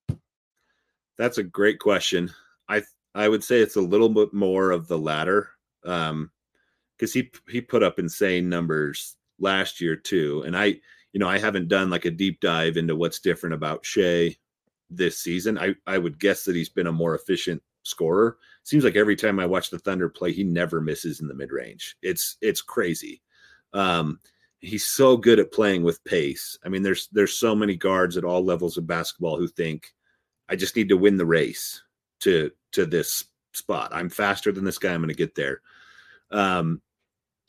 [1.18, 2.30] That's a great question.
[2.68, 2.82] I
[3.14, 5.50] I would say it's a little bit more of the latter,
[6.96, 10.42] because he he put up insane numbers last year too.
[10.46, 10.64] And I,
[11.12, 14.36] you know, I haven't done like a deep dive into what's different about Shai
[14.90, 15.58] this season.
[15.58, 18.38] I, I would guess that he's been a more efficient scorer.
[18.64, 21.52] Seems like every time I watch the Thunder play, he never misses in the mid
[21.52, 21.96] range.
[22.02, 23.22] It's it's crazy.
[23.72, 24.20] Um,
[24.60, 26.58] he's so good at playing with pace.
[26.64, 29.92] I mean, there's there's so many guards at all levels of basketball who think
[30.48, 31.82] I just need to win the race
[32.20, 33.24] to to this
[33.54, 33.90] spot.
[33.92, 34.92] I'm faster than this guy.
[34.92, 35.60] I'm going to get there.
[36.30, 36.82] Um,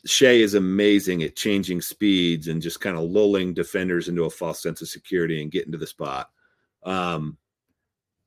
[0.06, 4.62] Shai is amazing at changing speeds and just kind of lulling defenders into a false
[4.62, 6.30] sense of security and getting to the spot.
[6.84, 7.38] Um,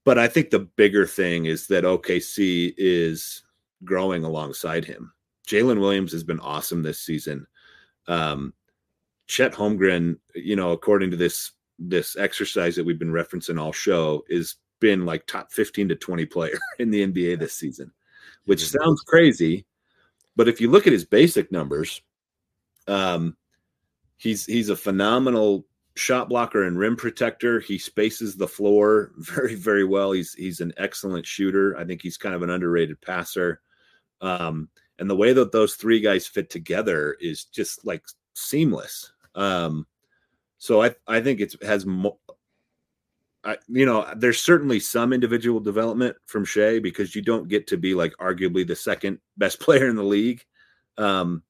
[0.05, 3.43] but I think the bigger thing is that OKC is
[3.85, 5.13] growing alongside him.
[5.47, 7.47] Jalen Williams has been awesome this season.
[8.07, 8.53] Um,
[9.27, 14.23] Chet Holmgren, you know, according to this this exercise that we've been referencing all show,
[14.29, 17.93] is been like top 15 to 20 player in the NBA this season,
[18.47, 19.65] which sounds crazy
[20.37, 22.03] but if you look at his basic numbers,
[22.87, 23.37] um,
[24.17, 25.67] he's he's a phenomenal
[25.97, 27.61] shot blocker and rim protector.
[27.61, 30.13] He spaces the floor very very well.
[30.13, 31.77] He's he's an excellent shooter.
[31.77, 33.61] I think he's kind of an underrated passer.
[34.21, 34.69] Um,
[34.99, 38.05] and the way that those three guys fit together is just like
[38.35, 39.13] seamless.
[39.35, 39.87] Um,
[40.59, 42.19] so I I think it has mo-
[43.45, 47.77] I, you know, there's certainly some individual development from Shai because you don't get to
[47.77, 50.45] be like arguably the second best player in the league
[50.99, 51.43] um,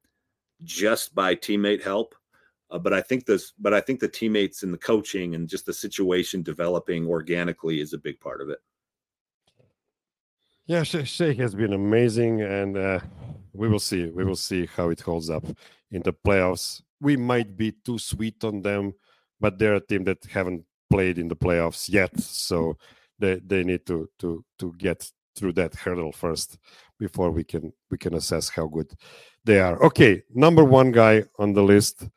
[0.62, 2.14] just by teammate help.
[2.70, 5.66] Uh, but I think this, but I think the teammates and the coaching and just
[5.66, 8.59] the situation developing organically is a big part of it.
[10.66, 13.01] Yeah, Shai has been amazing, and uh,
[13.53, 14.09] we will see.
[14.11, 15.45] We will see how it holds up
[15.91, 16.80] in the playoffs.
[17.01, 18.95] We might be too sweet on them,
[19.41, 22.76] but they're a team that haven't played in the playoffs yet, so
[23.18, 26.59] they they need to to to get through that hurdle first
[26.99, 28.93] before we can we can assess how good
[29.45, 29.82] they are.
[29.84, 32.09] Okay, number one guy on the list,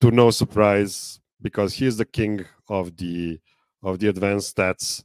[0.00, 3.38] to no surprise, because he's the king of the
[3.82, 5.04] of the advanced stats,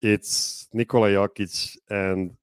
[0.00, 2.36] it's Nikola Jokic, and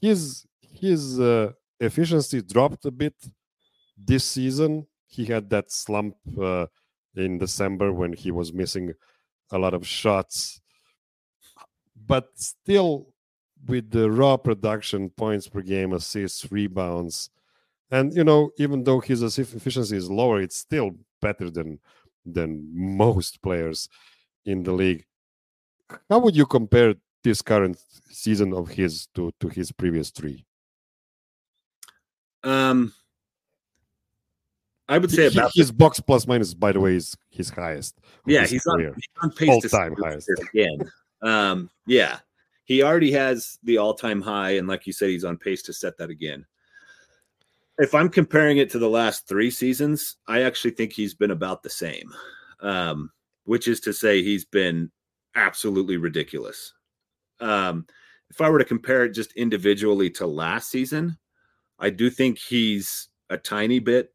[0.00, 3.14] his his uh, efficiency dropped a bit
[3.96, 4.86] this season.
[5.06, 6.66] He had that slump uh,
[7.16, 8.92] in December when he was missing
[9.50, 10.60] a lot of shots,
[12.06, 13.08] but still
[13.66, 17.30] with the raw production, points per game, assists, rebounds,
[17.90, 21.80] and you know, even though his efficiency is lower, it's still better than
[22.24, 23.88] than most players
[24.44, 25.04] in the league.
[26.08, 27.78] How would you compare this current
[28.10, 30.44] season of his to to his previous three?
[32.42, 32.92] Um,
[34.88, 37.98] I would say he, about his box plus minus, by the way, is his highest.
[38.26, 40.90] Yeah, his he's, on, he's on pace all time highest again.
[41.22, 42.18] um, yeah,
[42.64, 45.72] he already has the all time high, and like you said, he's on pace to
[45.72, 46.44] set that again.
[47.78, 51.62] If I'm comparing it to the last three seasons, I actually think he's been about
[51.62, 52.12] the same,
[52.60, 53.10] um,
[53.44, 54.92] which is to say, he's been
[55.34, 56.72] absolutely ridiculous.
[57.40, 57.86] Um,
[58.30, 61.18] if I were to compare it just individually to last season,
[61.78, 64.13] I do think he's a tiny bit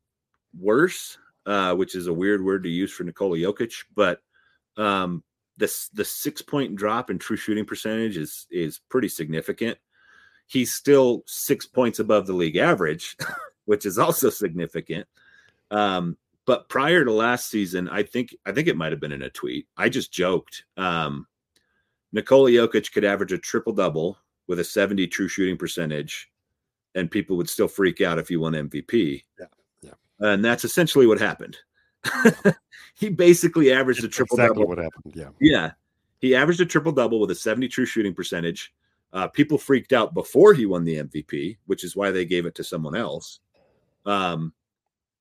[0.58, 4.22] worse, uh, which is a weird word to use for Nikola Jokic, but
[4.78, 5.24] um,
[5.58, 9.78] this the six point drop in true shooting percentage is is pretty significant.
[10.48, 13.16] He's still six points above the league average,
[13.66, 15.08] which is also significant.
[15.70, 19.22] Um, but prior to last season, I think I think it might have been in
[19.22, 19.68] a tweet.
[19.78, 20.64] I just joked.
[20.78, 21.28] Um,
[22.12, 26.32] Nikola Jokic could average a triple double with a 70 true shooting percentage,
[26.96, 29.24] and people would still freak out if he won MVP.
[29.40, 29.46] Yeah.
[30.20, 31.58] And that's essentially what happened.
[32.96, 34.68] he basically averaged a triple exactly double.
[34.68, 35.14] What happened?
[35.16, 35.30] Yeah.
[35.40, 35.72] Yeah.
[36.20, 38.74] He averaged a triple double with a 70 true shooting percentage.
[39.12, 42.56] Uh, people freaked out before he won the MVP, which is why they gave it
[42.56, 43.40] to someone else.
[44.06, 44.54] Um,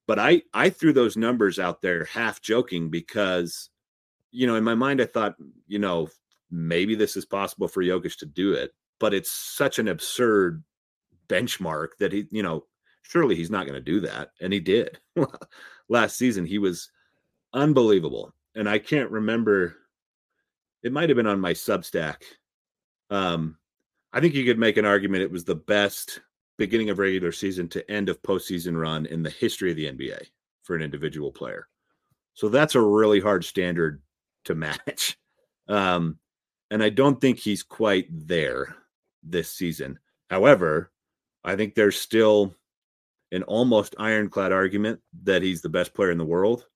[0.07, 3.71] but I I threw those numbers out there half joking because,
[4.31, 5.37] you know, in my mind I thought,
[5.67, 6.09] you know,
[6.51, 10.65] maybe this is possible for Jokic to do it, but it's such an absurd
[11.29, 12.65] benchmark that he, you know,
[13.09, 15.01] surely he's not going to do that, and he did.
[15.89, 16.91] Last season he was
[17.53, 19.75] unbelievable, and I can't remember.
[20.83, 22.23] It might have been on my Substack.
[23.11, 23.57] Um,
[24.13, 26.21] I think you could make an argument it was the best
[26.57, 30.27] beginning of regular season to end of postseason run in the history of the NBA
[30.63, 31.69] for an individual player.
[32.35, 34.03] So that's a really hard standard
[34.45, 35.19] to match.
[35.67, 36.19] Um,
[36.71, 38.77] and I don't think he's quite there
[39.23, 39.99] this season.
[40.29, 40.93] However,
[41.45, 42.55] I think there's still
[43.33, 46.67] an almost ironclad argument that he's the best player in the world.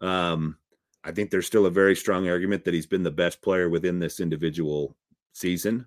[0.00, 0.56] Um,
[1.04, 3.98] I think there's still a very strong argument that he's been the best player within
[3.98, 4.96] this individual
[5.32, 5.86] season.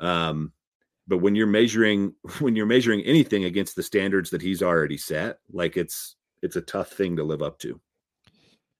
[0.00, 0.52] Um,
[1.08, 5.38] but when you're measuring when you're measuring anything against the standards that he's already set,
[5.52, 7.80] like it's it's a tough thing to live up to.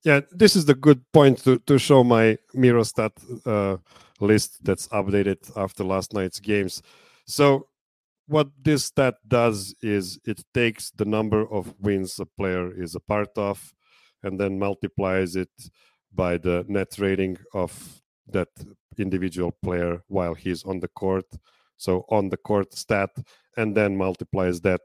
[0.05, 3.13] Yeah, this is the good point to, to show my Mirostat
[3.47, 3.77] uh,
[4.19, 6.83] list that's updated after last night's games.
[7.25, 7.69] So
[8.27, 13.01] what this stat does is it takes the number of wins a player is a
[13.01, 13.75] part of
[14.23, 15.51] and then multiplies it
[16.15, 18.49] by the net rating of that
[18.99, 21.27] individual player while he's on the court.
[21.77, 23.11] So on the court stat
[23.57, 24.83] and then multiplies that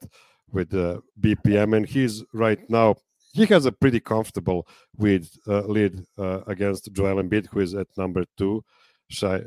[0.50, 2.96] with the bpm and he's right now
[3.34, 4.68] he has a pretty comfortable
[4.98, 8.64] with uh, lead uh, against Joel Embiid, who is at number two.
[9.10, 9.42] Shai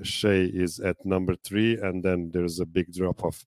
[0.64, 3.44] is at number three, and then there's a big drop off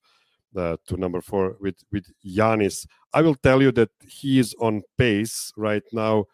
[0.56, 2.86] uh, to number four with with Giannis.
[3.12, 6.26] I will tell you that he is on pace right now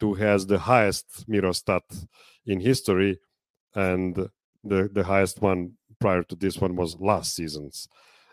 [0.00, 2.06] to has the highest Mirostat
[2.46, 3.18] in history,
[3.74, 4.14] and
[4.64, 7.88] the the highest one prior to this one was last season's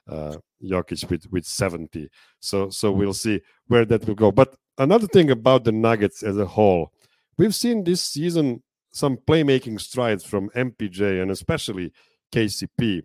[0.09, 2.09] uh, Jokic with with 70.
[2.39, 4.31] So so we'll see where that will go.
[4.31, 6.91] But another thing about the Nuggets as a whole,
[7.37, 11.91] we've seen this season some playmaking strides from MPJ and especially
[12.31, 13.03] KCP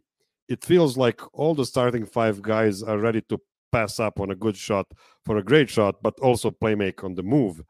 [0.49, 3.41] it feels like all the starting five guys are ready to
[3.71, 4.87] pass up on a good shot
[5.25, 7.63] for a great shot, but also play make on the move.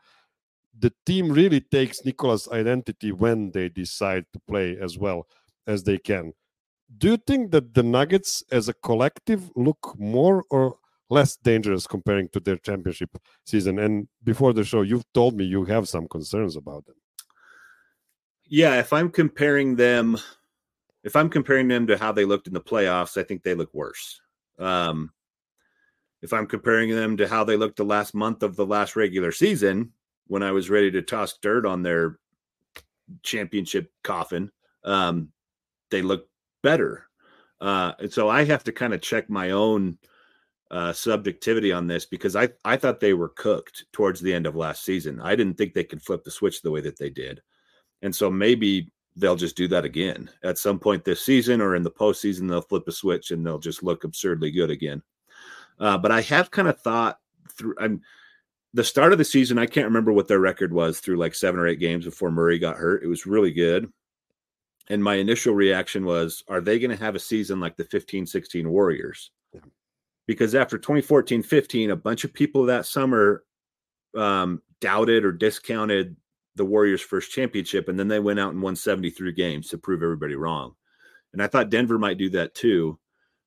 [0.79, 5.27] The team really takes Nikola's identity when they decide to play as well
[5.67, 6.33] as they can.
[6.97, 10.77] Do you think that the Nuggets as a collective look more or
[11.11, 13.79] less dangerous comparing to their championship season?
[13.79, 16.95] And before the show, you've told me you have some concerns about them.
[18.47, 20.17] Yeah, if I'm comparing them
[21.05, 23.73] if I'm comparing them to how they looked in the playoffs, I think they look
[23.73, 24.21] worse.
[24.59, 25.13] Um,
[26.23, 29.31] if I'm comparing them to how they looked the last month of the last regular
[29.33, 29.93] season,
[30.27, 32.19] when I was ready to toss dirt on their
[33.23, 34.51] championship coffin,
[34.85, 35.29] um,
[35.91, 36.29] they look
[36.63, 37.07] better.
[37.61, 39.99] Uh, and so I have to kind of check my own
[40.71, 44.55] uh, subjectivity on this because I, I thought they were cooked towards the end of
[44.55, 45.21] last season.
[45.21, 47.41] I didn't think they could flip the switch the way that they did.
[48.03, 51.83] And so maybe they'll just do that again at some point this season or in
[51.83, 52.49] the postseason.
[52.49, 55.03] They'll flip a switch and they'll just look absurdly good again.
[55.79, 57.19] Uh, but I have kind of thought
[57.53, 57.75] through.
[57.79, 58.01] I'm
[58.75, 59.59] the start of the season.
[59.59, 62.59] I can't remember what their record was through like seven or eight games before Murray
[62.59, 63.03] got hurt.
[63.03, 63.91] It was really good.
[64.91, 68.27] And my initial reaction was, are they going to have a season like the 15
[68.27, 69.31] 16 Warriors?
[70.27, 73.45] Because after 2014 15, a bunch of people that summer
[74.17, 76.17] um, doubted or discounted
[76.59, 80.03] the Warriors' first championship, and then they went out and won 73 games to prove
[80.03, 80.75] everybody wrong.
[81.33, 82.99] And I thought Denver might do that too.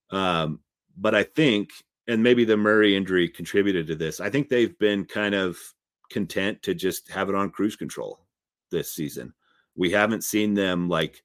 [0.09, 0.59] Um,
[0.97, 1.70] but I think,
[2.07, 5.57] and maybe the Murray injury contributed to this, I think they've been kind of
[6.09, 8.26] content to just have it on cruise control
[8.72, 9.34] this season.
[9.76, 11.24] We haven't seen them like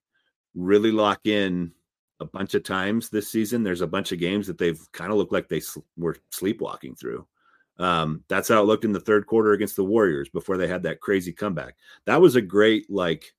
[0.55, 1.73] really lock in
[2.21, 3.63] a bunch of times this season.
[3.63, 6.95] There's a bunch of games that they've kind of looked like they sl- were sleepwalking
[6.95, 7.27] through.
[7.79, 10.83] Um, that's how it looked in the third quarter against the Warriors before they had
[10.85, 11.77] that crazy comeback.
[12.07, 13.35] That was a great like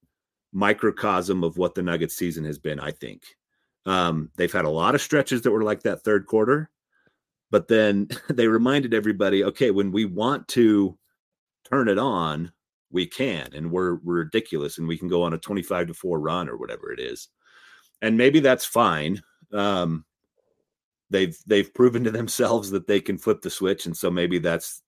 [0.54, 3.24] microcosm of what the Nuggets season has been, I think.
[3.86, 6.70] Um, they've had a lot of stretches that were like that third quarter,
[7.52, 10.98] but then they reminded everybody, okay, when we want to
[11.70, 12.52] turn it on,
[12.92, 16.20] we can, and we're, we're ridiculous, and we can go on a 25 to 4
[16.20, 17.30] run or whatever it is.
[18.02, 19.22] And maybe that's fine.
[19.52, 20.06] Um,
[21.10, 24.82] they've they've proven to themselves that they can flip the switch and so maybe that's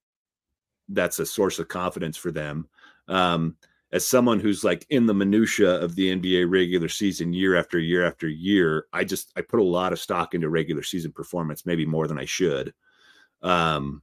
[0.88, 2.68] that's a source of confidence for them.
[3.08, 3.56] Um,
[3.92, 8.06] as someone who's like in the minutia of the NBA regular season year after year
[8.06, 11.86] after year I just I put a lot of stock into regular season performance maybe
[11.86, 12.72] more than I should.
[13.42, 14.02] Um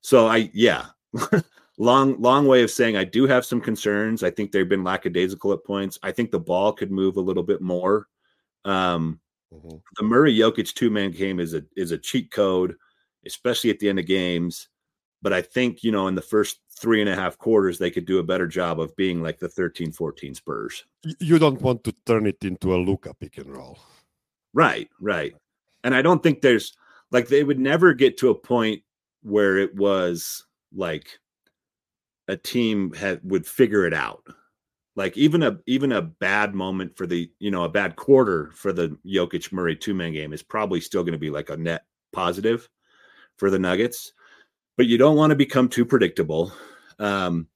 [0.00, 0.86] so I yeah.
[1.78, 4.22] Long long way of saying I do have some concerns.
[4.22, 5.98] I think they've been lackadaisical at points.
[6.02, 8.08] I think the ball could move a little bit more.
[8.64, 9.20] Um
[9.52, 9.76] Mm-hmm.
[9.96, 12.76] The Murray Jokic two man game is a is a cheat code,
[13.24, 14.68] especially at the end of games.
[15.22, 18.06] But I think, you know, in the first three and a half quarters, they could
[18.06, 20.84] do a better job of being like the 13 14 Spurs.
[21.20, 23.78] You don't want to turn it into a Luka pick and roll.
[24.52, 25.34] Right, right.
[25.84, 26.76] And I don't think there's
[27.10, 28.82] like they would never get to a point
[29.22, 30.44] where it was
[30.74, 31.18] like
[32.28, 34.22] a team had would figure it out
[34.96, 38.72] like even a even a bad moment for the you know a bad quarter for
[38.72, 41.84] the Jokic Murray two man game is probably still going to be like a net
[42.12, 42.68] positive
[43.36, 44.14] for the Nuggets,
[44.76, 46.50] but you don't want to become too predictable.
[46.98, 47.46] Um,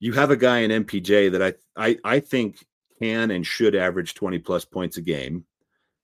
[0.00, 2.66] you have a guy in MPJ that I I I think
[3.00, 5.44] can and should average twenty plus points a game.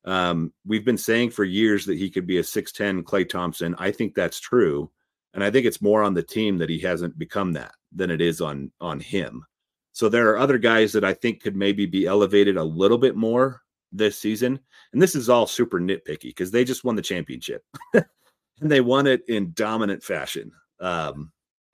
[0.05, 3.75] Um, we've been saying for years that he could be a six ten Klay Thompson.
[3.77, 4.89] I think that's true,
[5.35, 8.21] and I think it's more on the team that he hasn't become that than it
[8.21, 9.45] is on on him.
[10.01, 13.17] So there are other guys that I think could maybe be elevated a little bit
[13.17, 13.61] more
[13.93, 14.59] this season.
[14.95, 18.07] And this is all super nitpicky because they just won the championship and
[18.63, 21.31] they won it in dominant fashion um,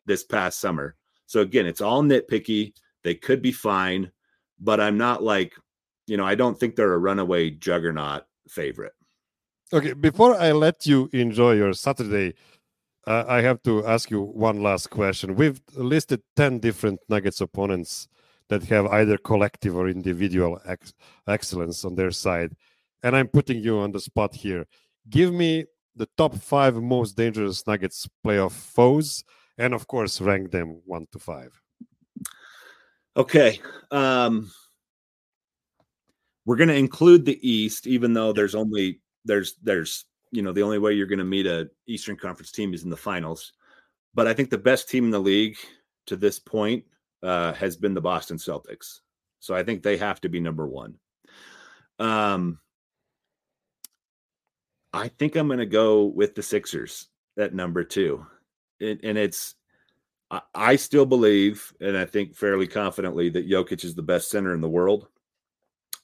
[0.06, 0.96] this past summer.
[1.26, 2.72] So again, it's all nitpicky.
[3.04, 4.10] They could be fine,
[4.58, 5.54] but I'm not like,
[6.08, 8.94] you know, I don't think they're a runaway juggernaut favorite.
[9.72, 12.34] Okay, before I let you enjoy your Saturday,
[13.06, 15.36] uh, I have to ask you one last question.
[15.36, 18.08] We've listed 10 different Nuggets opponents
[18.48, 20.94] that have either collective or individual ex-
[21.26, 22.54] excellence on their side.
[23.02, 24.66] And I'm putting you on the spot here.
[25.08, 29.24] Give me the top five most dangerous Nuggets playoff foes,
[29.58, 31.60] and of course, rank them one to five.
[33.16, 33.60] Okay.
[33.90, 34.50] Um,
[36.44, 40.62] we're going to include the East, even though there's only there's there's you know the
[40.62, 43.52] only way you're going to meet a Eastern Conference team is in the finals.
[44.14, 45.56] But I think the best team in the league
[46.06, 46.84] to this point
[47.22, 49.00] uh, has been the Boston Celtics.
[49.40, 50.96] So I think they have to be number one.
[51.98, 52.58] Um,
[54.92, 57.08] I think I'm going to go with the Sixers
[57.38, 58.26] at number two,
[58.80, 59.54] and, and it's
[60.30, 64.54] I, I still believe, and I think fairly confidently that Jokic is the best center
[64.54, 65.08] in the world.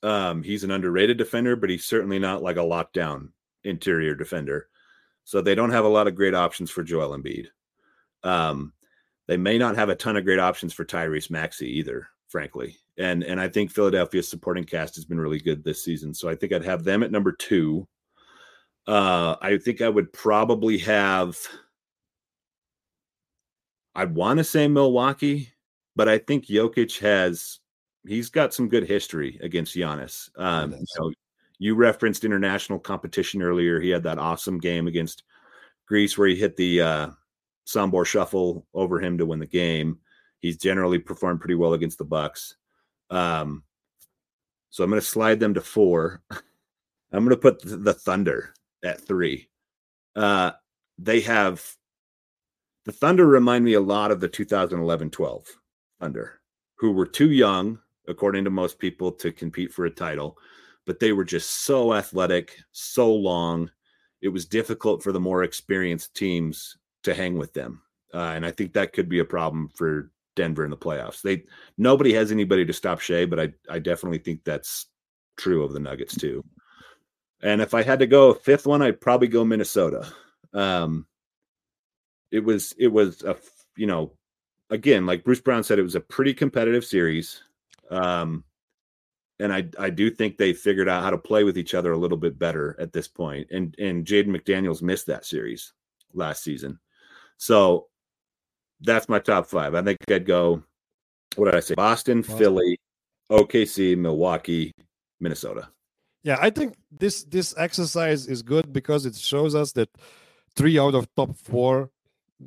[0.03, 3.29] Um, he's an underrated defender, but he's certainly not like a lockdown
[3.65, 4.69] interior defender.
[5.25, 7.47] So they don't have a lot of great options for Joel Embiid.
[8.25, 8.73] Um,
[9.29, 12.77] they may not have a ton of great options for Tyrese Maxey either, frankly.
[12.99, 16.13] And and I think Philadelphia's supporting cast has been really good this season.
[16.13, 17.87] So I think I'd have them at number two.
[18.87, 21.39] Uh, I think I would probably have.
[23.95, 25.53] I'd want to say Milwaukee,
[25.95, 27.61] but I think Jokic has
[28.07, 30.29] he's got some good history against Giannis.
[30.37, 31.13] Um, you know,
[31.59, 33.81] you referenced international competition earlier.
[33.81, 35.23] He had that awesome game against
[35.87, 37.11] Greece where he hit the uh,
[37.67, 39.99] Sombor shuffle over him to win the game.
[40.39, 42.57] He's generally performed pretty well against the Bucks.
[43.11, 43.63] Um,
[44.71, 46.23] so I'm going to slide them to four.
[46.31, 48.55] I'm going to put the Thunder
[48.85, 49.49] at three.
[50.17, 50.53] Uh,
[50.99, 51.65] they have
[52.85, 55.47] the Thunder remind me a lot of the 2011 12
[56.01, 56.41] Thunder,
[56.77, 60.37] who were too young according to most people, to compete for a title,
[60.87, 63.71] but they were just so athletic, so long.
[64.21, 67.83] It was difficult for the more experienced teams to hang with them.
[68.15, 71.23] Uh, and I think that could be a problem for Denver in the playoffs.
[71.23, 71.45] They
[71.79, 74.87] nobody has anybody to stop Shai, but I I definitely think that's
[75.37, 76.45] true of the Nuggets too.
[77.43, 80.07] And if I had to go fifth one, I'd probably go Minnesota.
[80.53, 81.07] Um,
[82.31, 83.37] it was it was a
[83.77, 84.13] you know
[84.71, 87.43] again like Bruce Brown said, it was a pretty competitive series.
[87.91, 88.45] Um,
[89.39, 91.99] and I I do think they figured out how to play with each other a
[91.99, 93.49] little bit better at this point.
[93.51, 95.73] And and Jaden McDaniels missed that series
[96.15, 96.79] last season,
[97.43, 97.89] so
[98.83, 99.75] that's my top five.
[99.75, 100.63] I think I'd go.
[101.35, 101.75] What did I say?
[101.75, 102.39] Boston, Boston.
[102.39, 102.79] Philly,
[103.33, 104.71] OKC, Milwaukee,
[105.19, 105.69] Minnesota.
[106.23, 109.89] Yeah, I think this this exercise is good because it shows us that
[110.55, 111.91] three out of top four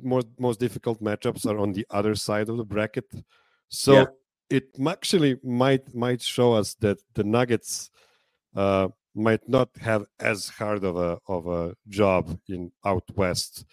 [0.02, 3.10] most most difficult matchups are on the other side of the bracket.
[3.68, 4.06] So yeah.
[4.48, 7.90] it actually might might show us that the Nuggets
[8.54, 13.66] uh, might not have as hard of a of a job in out west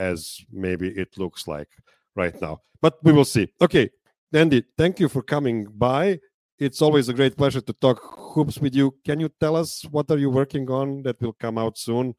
[0.00, 1.68] as maybe it looks like
[2.16, 2.62] right now.
[2.80, 3.52] But we will see.
[3.60, 3.90] Okay,
[4.32, 6.18] Andy, thank you for coming by.
[6.58, 8.00] It's always a great pleasure to talk
[8.34, 8.94] hoops with you.
[9.04, 12.14] Can you tell us what are you working on that will come out soon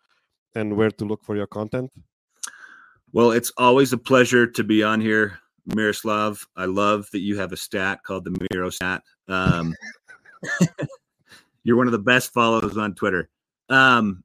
[0.55, 1.91] and where to look for your content?
[3.13, 6.45] Well, it's always a pleasure to be on here, Miroslav.
[6.55, 9.01] I love that you have a stat called the Miro stat.
[9.27, 9.75] Um,
[11.63, 13.29] you're one of the best follows on Twitter.
[13.69, 14.23] Um,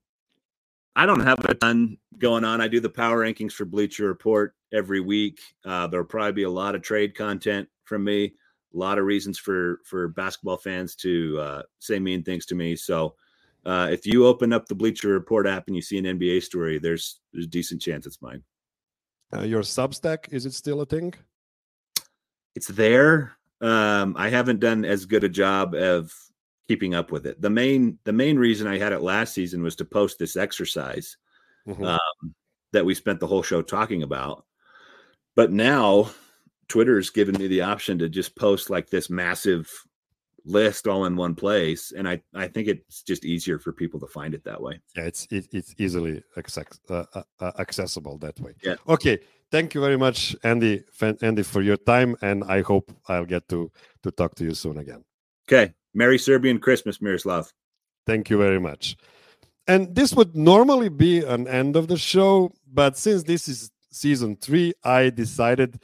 [0.96, 2.62] I don't have a ton going on.
[2.62, 5.40] I do the power rankings for Bleacher Report every week.
[5.62, 8.32] Uh, there'll probably be a lot of trade content from me.
[8.74, 12.76] A lot of reasons for for basketball fans to uh, say mean things to me.
[12.76, 13.14] So
[13.66, 16.78] uh, if you open up the Bleacher Report app and you see an NBA story,
[16.78, 18.42] there's there's a decent chance it's mine.
[19.34, 21.12] Uh, your Substack is it still a thing?
[22.54, 23.36] It's there.
[23.60, 26.10] Um, I haven't done as good a job of
[26.68, 27.40] keeping up with it.
[27.40, 31.16] The main the main reason I had it last season was to post this exercise
[31.66, 31.84] mm-hmm.
[31.84, 32.34] um,
[32.72, 34.44] that we spent the whole show talking about.
[35.34, 36.10] But now
[36.68, 39.70] Twitter's given me the option to just post like this massive
[40.46, 44.06] list all in one place and i i think it's just easier for people to
[44.06, 48.38] find it that way yeah it's it, it's easily access, uh, uh, uh accessible that
[48.38, 49.18] way yeah okay
[49.50, 50.84] thank you very much andy
[51.20, 53.70] andy for your time and i hope i'll get to
[54.04, 55.04] to talk to you soon again
[55.48, 57.52] okay Merry Serbian Christmas, Miroslav.
[58.06, 58.96] Thank you very much.
[59.66, 64.36] And this would normally be an end of the show, but since this is season
[64.36, 65.80] three, I decided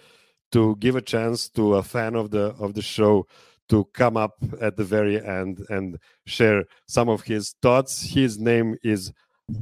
[0.53, 3.27] to give a chance to a fan of the of the show
[3.71, 8.03] to come up at the very end and share some of his thoughts.
[8.03, 9.13] His name is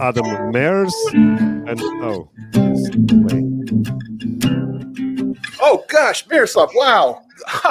[0.00, 2.28] Adam Mares, and oh,
[5.60, 6.70] oh gosh, Miroslav!
[6.74, 7.22] Wow,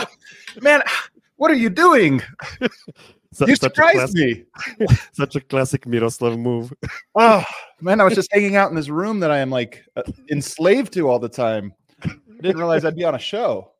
[0.61, 0.81] man,
[1.39, 2.21] what are you doing?
[3.47, 4.43] you surprised me.
[5.13, 6.73] such a classic Miroslav move.
[7.15, 7.43] oh
[7.79, 10.93] man, I was just hanging out in this room that I am like uh, enslaved
[10.93, 11.73] to all the time.
[12.03, 12.11] I
[12.41, 13.71] didn't realize I'd be on a show.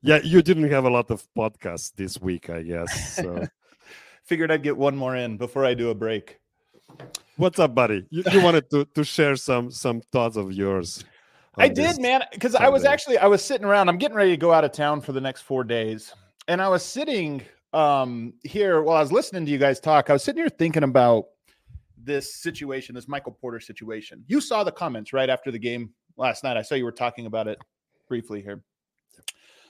[0.00, 3.16] Yeah, you didn't have a lot of podcasts this week, I guess.
[3.16, 3.46] So
[4.24, 6.38] figured I'd get one more in before I do a break.
[7.36, 8.06] What's up, buddy?
[8.08, 11.04] You, you wanted to to share some some thoughts of yours.
[11.58, 13.90] I did, man, because I was actually I was sitting around.
[13.90, 16.14] I'm getting ready to go out of town for the next four days,
[16.48, 20.10] and I was sitting um here while I was listening to you guys talk.
[20.10, 21.26] I was sitting here thinking about
[21.96, 24.24] this situation, this Michael Porter situation.
[24.26, 26.56] You saw the comments right after the game last night.
[26.56, 27.58] I saw you were talking about it
[28.08, 28.62] briefly here.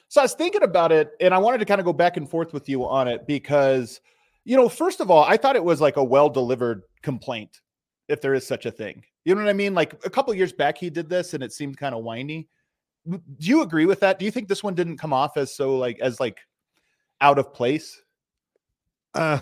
[0.08, 2.28] So I was thinking about it and I wanted to kind of go back and
[2.28, 4.00] forth with you on it because,
[4.44, 7.60] you know, first of all, I thought it was like a well delivered complaint,
[8.08, 9.02] if there is such a thing.
[9.24, 9.74] You know what I mean?
[9.74, 12.48] Like a couple years back, he did this and it seemed kind of whiny.
[13.08, 14.18] Do you agree with that?
[14.18, 16.38] Do you think this one didn't come off as so like, as like
[17.22, 18.02] out of place?
[19.14, 19.38] Uh,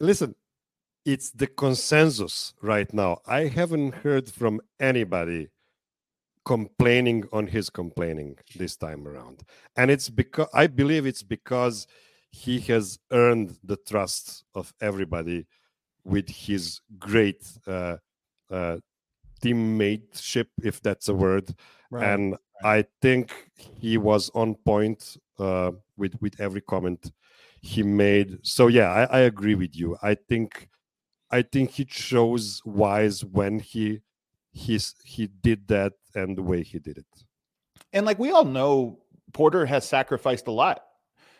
[0.00, 0.34] listen,
[1.06, 3.18] it's the consensus right now.
[3.26, 5.48] I haven't heard from anybody
[6.44, 9.42] complaining on his complaining this time around.
[9.76, 11.86] And it's because I believe it's because
[12.30, 15.46] he has earned the trust of everybody
[16.04, 17.96] with his great uh,
[18.50, 18.78] uh,
[19.42, 21.54] teammateship, if that's a word.
[21.90, 22.08] Right.
[22.08, 27.10] And I think he was on point uh, with with every comment
[27.60, 28.38] he made.
[28.42, 29.96] So yeah, I, I agree with you.
[30.02, 30.68] I think
[31.30, 34.00] I think he chose wise when he
[34.52, 37.06] he's he did that and the way he did it.
[37.92, 39.00] And like we all know,
[39.32, 40.82] Porter has sacrificed a lot,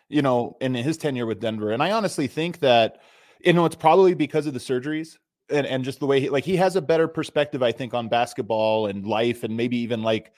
[0.08, 1.70] you know, in his tenure with Denver.
[1.72, 3.00] And I honestly think that
[3.44, 5.16] you know it's probably because of the surgeries
[5.50, 8.08] and, and just the way he like he has a better perspective, I think, on
[8.08, 10.32] basketball and life and maybe even like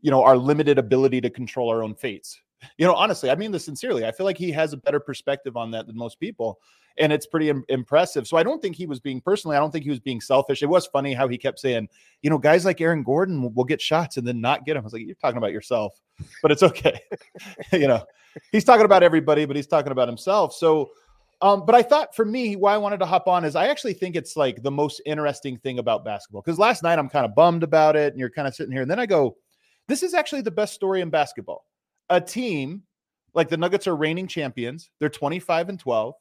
[0.00, 2.40] you know our limited ability to control our own fates
[2.78, 4.06] You know, honestly, I mean this sincerely.
[4.06, 6.60] I feel like he has a better perspective on that than most people.
[6.96, 8.26] And it's pretty Im- impressive.
[8.26, 10.62] So I don't think he was being personally, I don't think he was being selfish.
[10.62, 11.88] It was funny how he kept saying,
[12.22, 14.82] you know, guys like Aaron Gordon will, will get shots and then not get them.
[14.82, 16.00] I was like, you're talking about yourself,
[16.40, 17.00] but it's okay.
[17.72, 18.04] you know,
[18.52, 20.54] he's talking about everybody, but he's talking about himself.
[20.54, 20.90] So,
[21.42, 23.94] um, but I thought for me, why I wanted to hop on is I actually
[23.94, 26.42] think it's like the most interesting thing about basketball.
[26.42, 28.82] Because last night I'm kind of bummed about it, and you're kind of sitting here,
[28.82, 29.36] and then I go,
[29.88, 31.66] this is actually the best story in basketball.
[32.10, 32.82] A team
[33.34, 34.90] like the Nuggets are reigning champions.
[35.00, 36.14] They're 25 and 12.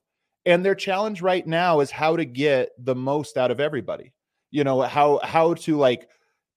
[0.46, 4.14] And their challenge right now is how to get the most out of everybody.
[4.52, 6.10] You know, how how to like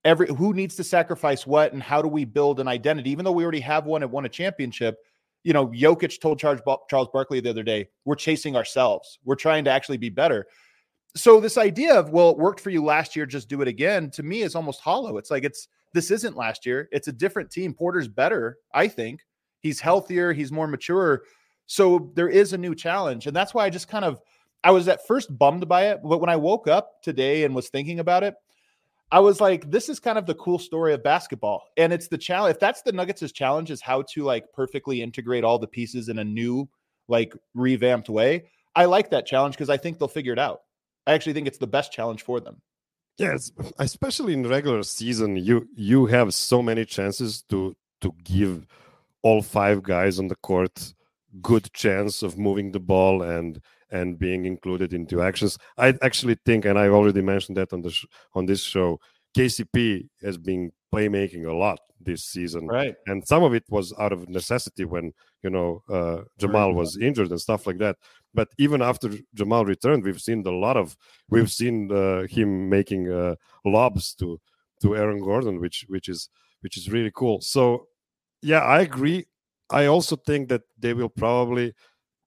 [0.04, 3.10] every who needs to sacrifice what and how do we build an identity?
[3.10, 4.98] Even though we already have one and won a championship,
[5.44, 9.18] you know, Jokic told Charles, Charles Barkley the other day, we're chasing ourselves.
[9.24, 10.46] We're trying to actually be better.
[11.14, 14.10] So this idea of well, it worked for you last year, just do it again,
[14.10, 15.16] to me is almost hollow.
[15.16, 16.88] It's like it's this isn't last year.
[16.92, 17.74] It's a different team.
[17.74, 19.20] Porter's better, I think.
[19.60, 21.22] He's healthier, he's more mature.
[21.66, 23.26] So there is a new challenge.
[23.26, 24.20] And that's why I just kind of
[24.62, 27.68] I was at first bummed by it, but when I woke up today and was
[27.68, 28.34] thinking about it,
[29.12, 31.62] I was like, this is kind of the cool story of basketball.
[31.76, 32.54] And it's the challenge.
[32.54, 36.18] If that's the Nuggets' challenge, is how to like perfectly integrate all the pieces in
[36.18, 36.68] a new,
[37.06, 38.46] like revamped way.
[38.74, 40.62] I like that challenge because I think they'll figure it out.
[41.06, 42.60] I actually think it's the best challenge for them.
[43.18, 48.66] Yes, especially in regular season, you you have so many chances to to give
[49.22, 50.94] all five guys on the court
[51.42, 53.60] good chance of moving the ball and
[53.90, 55.58] and being included into actions.
[55.78, 59.00] I actually think, and I've already mentioned that on the sh- on this show,
[59.36, 62.94] KCP has been playmaking a lot this season, right?
[63.06, 67.30] And some of it was out of necessity when you know uh, Jamal was injured
[67.30, 67.96] and stuff like that.
[68.32, 70.96] But even after Jamal returned, we've seen a lot of
[71.28, 73.34] we've seen uh, him making uh,
[73.64, 74.40] lobs to
[74.82, 76.30] to Aaron Gordon, which which is
[76.62, 77.40] which is really cool.
[77.42, 77.88] So
[78.40, 79.26] yeah, I agree.
[79.68, 81.74] I also think that they will probably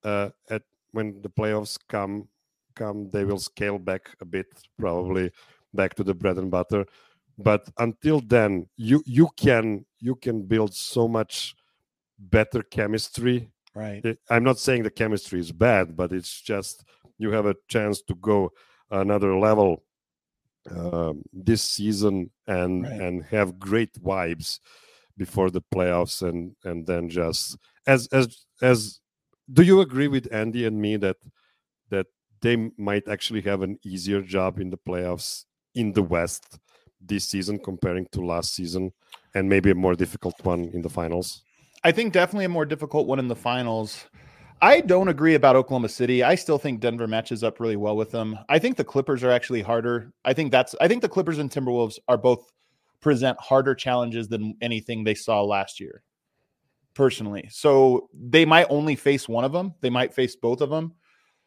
[0.04, 0.62] uh, at
[0.92, 2.28] when the playoffs come
[2.76, 5.32] come they will scale back a bit probably
[5.74, 6.86] back to the bread and butter.
[7.38, 11.56] But until then you you can you can build so much
[12.18, 13.50] better chemistry.
[13.74, 14.18] Right.
[14.30, 16.84] I'm not saying the chemistry is bad but it's just
[17.18, 18.52] you have a chance to go
[18.92, 19.84] another level
[20.72, 23.02] um, this season and right.
[23.02, 24.60] and have great vibes
[25.18, 29.00] before the playoffs and and then just as as as
[29.52, 31.18] do you agree with Andy and me that
[31.90, 32.08] that
[32.42, 35.46] they might actually have an easier job in the playoffs
[35.80, 36.60] in the West
[37.02, 38.92] this season comparing to last season,
[39.34, 41.44] and maybe a more difficult one in the finals?
[41.84, 44.06] I think definitely a more difficult one in the finals.
[44.62, 46.22] I don't agree about Oklahoma City.
[46.22, 48.38] I still think Denver matches up really well with them.
[48.50, 50.12] I think the Clippers are actually harder.
[50.26, 52.52] I think that's I think the Clippers and Timberwolves are both
[53.00, 56.04] present harder challenges than anything they saw last year
[56.94, 57.48] personally.
[57.50, 59.74] So they might only face one of them.
[59.80, 60.94] They might face both of them.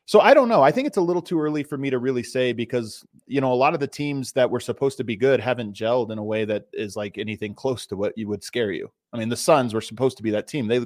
[0.05, 0.62] So I don't know.
[0.62, 3.53] I think it's a little too early for me to really say because you know
[3.53, 6.24] a lot of the teams that were supposed to be good haven't gelled in a
[6.24, 8.91] way that is like anything close to what you would scare you.
[9.12, 10.66] I mean, the Suns were supposed to be that team.
[10.66, 10.85] They,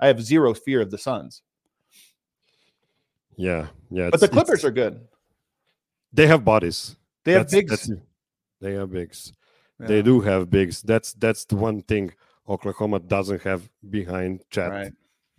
[0.00, 1.42] I have zero fear of the Suns.
[3.36, 4.08] Yeah, yeah.
[4.10, 5.06] But the Clippers are good.
[6.12, 6.96] They have bodies.
[7.24, 7.70] They have that's, bigs.
[7.70, 7.90] That's,
[8.60, 9.32] they have bigs.
[9.80, 9.86] Yeah.
[9.88, 10.80] They do have bigs.
[10.80, 12.14] That's that's the one thing
[12.48, 14.70] Oklahoma doesn't have behind Chet.
[14.70, 14.92] Right.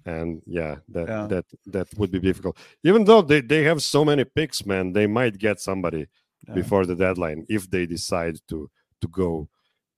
[0.07, 1.27] And yeah, that yeah.
[1.27, 2.57] that that would be difficult.
[2.83, 6.07] Even though they, they have so many picks, man, they might get somebody
[6.47, 6.53] yeah.
[6.53, 8.69] before the deadline if they decide to
[9.01, 9.49] to go.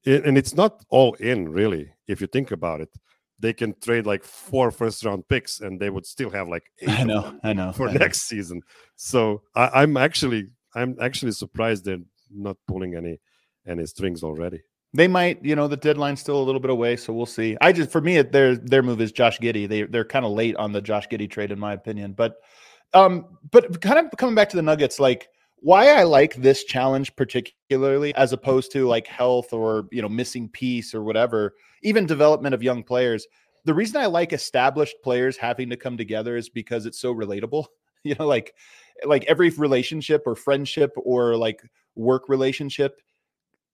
[0.05, 2.89] And it's not all in, really, if you think about it.
[3.37, 7.03] They can trade like four first round picks and they would still have like I
[7.03, 8.37] know, I know for I next know.
[8.37, 8.61] season.
[8.95, 13.19] So I, I'm actually I'm actually surprised they're not pulling any
[13.67, 14.61] any strings already.
[14.93, 17.55] They might, you know, the deadline's still a little bit away, so we'll see.
[17.61, 19.67] I just, for me, their their move is Josh Giddey.
[19.67, 22.13] They they're kind of late on the Josh Giddey trade, in my opinion.
[22.13, 22.37] But,
[22.93, 25.29] um, but kind of coming back to the Nuggets, like
[25.61, 30.49] why I like this challenge particularly, as opposed to like health or you know missing
[30.49, 31.53] piece or whatever,
[31.83, 33.27] even development of young players.
[33.65, 37.65] The reason I like established players having to come together is because it's so relatable.
[38.05, 38.55] You know, like
[39.03, 41.61] like every relationship or friendship or like
[41.95, 43.01] work relationship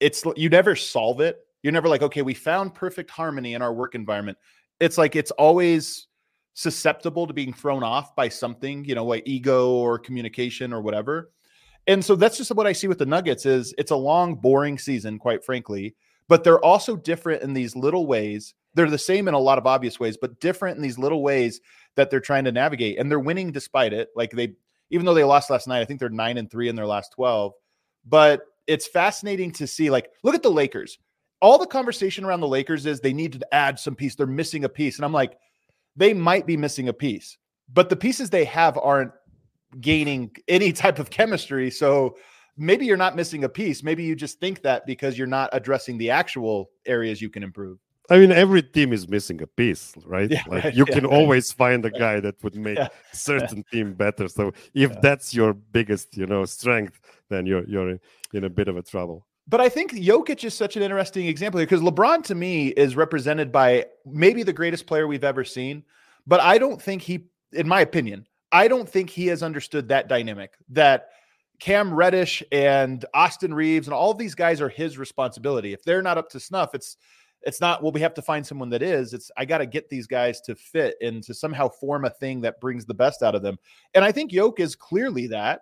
[0.00, 1.38] it's you never solve it.
[1.62, 4.38] You're never like, okay, we found perfect harmony in our work environment.
[4.78, 6.06] It's like it's always
[6.54, 11.30] susceptible to being thrown off by something, you know, like ego or communication or whatever.
[11.86, 14.78] And so that's just what I see with the Nuggets is it's a long, boring
[14.78, 15.94] season, quite frankly,
[16.28, 18.54] but they're also different in these little ways.
[18.74, 21.60] They're the same in a lot of obvious ways, but different in these little ways
[21.94, 22.98] that they're trying to navigate.
[22.98, 24.08] And they're winning despite it.
[24.16, 24.54] Like they,
[24.90, 27.12] even though they lost last night, I think they're nine and three in their last
[27.12, 27.52] 12.
[28.04, 29.90] But it's fascinating to see.
[29.90, 30.98] Like, look at the Lakers.
[31.42, 34.14] all the conversation around the Lakers is they need to add some piece.
[34.14, 34.96] They're missing a piece.
[34.96, 35.36] And I'm like,
[35.94, 37.38] they might be missing a piece,
[37.72, 39.12] but the pieces they have aren't
[39.80, 41.70] gaining any type of chemistry.
[41.70, 42.16] So
[42.56, 43.82] maybe you're not missing a piece.
[43.82, 47.78] Maybe you just think that because you're not addressing the actual areas you can improve.
[48.10, 50.30] I mean, every team is missing a piece, right?
[50.30, 51.12] Yeah, like right, you yeah, can right.
[51.12, 52.88] always find a guy that would make Yeah.
[53.12, 54.28] certain team better.
[54.28, 57.00] So if that's your biggest, you know, strength,
[57.30, 58.00] then you're you're in,
[58.32, 59.26] in a bit of a trouble.
[59.48, 62.96] But I think Jokic is such an interesting example here because LeBron to me is
[62.96, 65.84] represented by maybe the greatest player we've ever seen.
[66.26, 70.08] But I don't think he, in my opinion, I don't think he has understood that
[70.08, 71.10] dynamic that
[71.60, 75.72] Cam Reddish and Austin Reaves and all these guys are his responsibility.
[75.72, 76.96] If they're not up to snuff, it's
[77.46, 79.88] it's not well we have to find someone that is it's i got to get
[79.88, 83.34] these guys to fit and to somehow form a thing that brings the best out
[83.34, 83.56] of them.
[83.94, 85.60] And i think yoke is clearly that.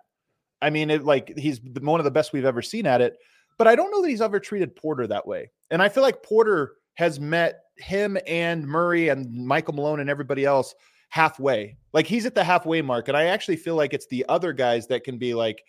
[0.61, 3.17] I mean it like he's one of the best we've ever seen at it
[3.57, 5.51] but i don't know that he's ever treated porter that way.
[5.69, 10.43] And i feel like porter has met him and murray and michael malone and everybody
[10.43, 10.73] else
[11.09, 11.77] halfway.
[11.93, 14.87] Like he's at the halfway mark and i actually feel like it's the other guys
[14.87, 15.63] that can be like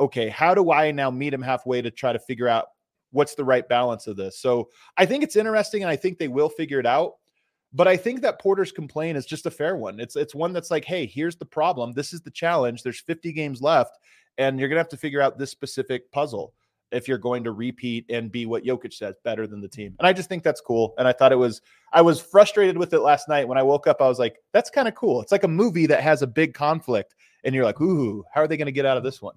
[0.00, 2.66] okay how do i now meet him halfway to try to figure out
[3.12, 6.28] what's the right balance of this so I think it's interesting, and I think they
[6.28, 7.14] will figure it out.
[7.72, 10.00] But I think that Porter's complaint is just a fair one.
[10.00, 11.92] It's it's one that's like, hey, here's the problem.
[11.92, 12.82] This is the challenge.
[12.82, 13.98] There's 50 games left,
[14.38, 16.52] and you're gonna have to figure out this specific puzzle
[16.90, 19.94] if you're going to repeat and be what Jokic says, better than the team.
[20.00, 20.94] And I just think that's cool.
[20.98, 21.62] And I thought it was
[21.92, 24.02] I was frustrated with it last night when I woke up.
[24.02, 25.22] I was like, that's kind of cool.
[25.22, 27.14] It's like a movie that has a big conflict,
[27.44, 29.36] and you're like, ooh, how are they gonna get out of this one?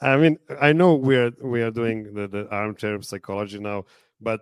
[0.00, 3.84] I mean, I know we're we are doing the, the armchair psychology now,
[4.20, 4.40] but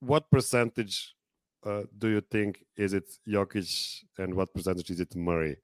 [0.00, 1.14] what percentage
[1.64, 5.56] uh, do you think is it Jokic and what percentage is it Murray?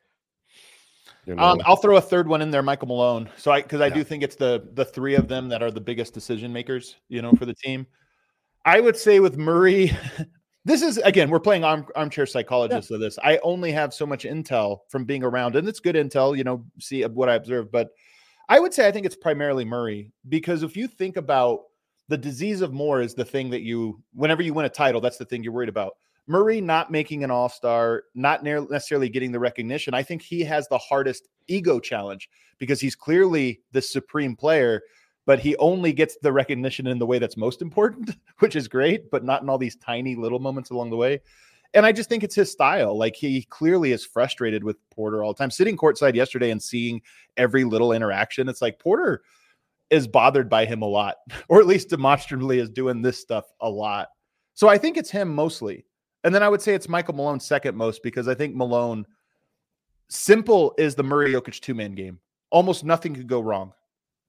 [1.27, 3.29] You know, Um, I'll throw a third one in there, Michael Malone.
[3.37, 3.95] So I because I Yeah.
[3.95, 7.23] do think it's the the three of them that are the biggest decision makers, you
[7.23, 7.87] know, for the team.
[8.65, 9.91] I would say with Murray,
[10.65, 13.19] this is again, we're playing arm, armchair psychologist of this.
[13.23, 16.65] I only have so much intel from being around, and it's good intel, you know,
[16.81, 17.71] see what I observe.
[17.71, 17.91] But
[18.49, 21.61] I would say I think it's primarily Murray because if you think about
[22.09, 25.19] the disease of more is the thing that you, whenever you win a title, that's
[25.19, 25.93] the thing you're worried about.
[26.27, 29.95] Murray not making an all star, not necessarily getting the recognition.
[29.95, 34.83] I think he has the hardest ego challenge because he's clearly the supreme player,
[35.27, 39.11] but he only gets the recognition in the way that's most important, which is great,
[39.11, 41.21] but not in all these tiny little moments along the way.
[41.75, 42.97] And I just think it's his style.
[42.97, 45.51] Like he clearly is frustrated with Porter all the time.
[45.51, 47.03] Sitting courtside yesterday and seeing
[47.37, 49.23] every little interaction, it's like Porter
[49.91, 51.17] is bothered by him a lot,
[51.49, 54.09] or at least demonstrably is doing this stuff a lot.
[54.55, 55.85] So I think it's him mostly.
[56.25, 59.07] And then I would say it's Michael Malone second most because I think Malone
[60.11, 62.19] simple is the Murray Jokic two man game.
[62.51, 63.73] Almost nothing could go wrong,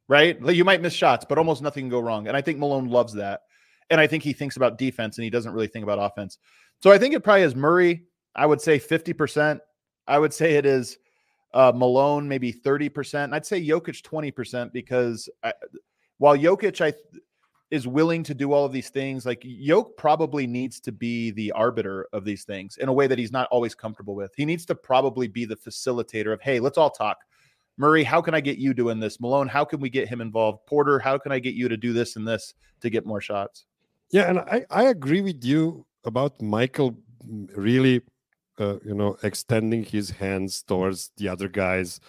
[0.07, 0.41] right?
[0.41, 2.27] Like you might miss shots, but almost nothing can go wrong.
[2.27, 3.41] And I think Malone loves that.
[3.89, 6.37] And I think he thinks about defense and he doesn't really think about offense.
[6.81, 8.03] So I think it probably is Murray.
[8.35, 9.59] I would say 50%.
[10.07, 10.97] I would say it is
[11.53, 13.25] uh, Malone, maybe 30%.
[13.25, 15.53] And I'd say Jokic 20% because I,
[16.17, 16.93] while Jokic I
[17.71, 21.51] is willing to do all of these things, like Jokic probably needs to be the
[21.51, 24.31] arbiter of these things in a way that he's not always comfortable with.
[24.35, 27.17] He needs to probably be the facilitator of, hey, let's all talk.
[27.77, 29.21] Murray, how can I get you doing this?
[29.21, 30.65] Malone, how can we get him involved?
[30.65, 33.65] Porter, how can I get you to do this and this to get more shots?
[34.11, 36.97] Yeah, and I, I agree with you about Michael
[37.55, 38.01] really,
[38.57, 41.99] uh, you know, extending his hands towards the other guys.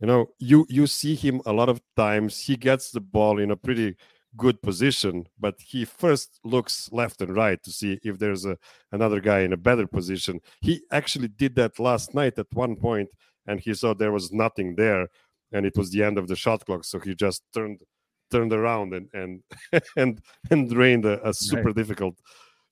[0.00, 2.40] You know, you you see him a lot of times.
[2.40, 3.96] He gets the ball in a pretty
[4.36, 8.56] good position, but he first looks left and right to see if there's a
[8.92, 10.40] another guy in a better position.
[10.60, 13.10] He actually did that last night at one point,
[13.46, 15.08] and he saw there was nothing there,
[15.52, 16.84] and it was the end of the shot clock.
[16.84, 17.82] So he just turned
[18.30, 19.42] turned around and and
[19.96, 22.16] and and drained a, a super difficult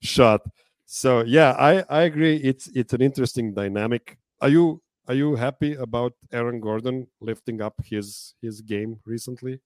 [0.01, 0.41] shot.
[0.85, 2.37] So yeah, I I agree.
[2.37, 4.17] It's it's an interesting dynamic.
[4.41, 9.59] Are you are you happy about Aaron Gordon lifting up his his game recently?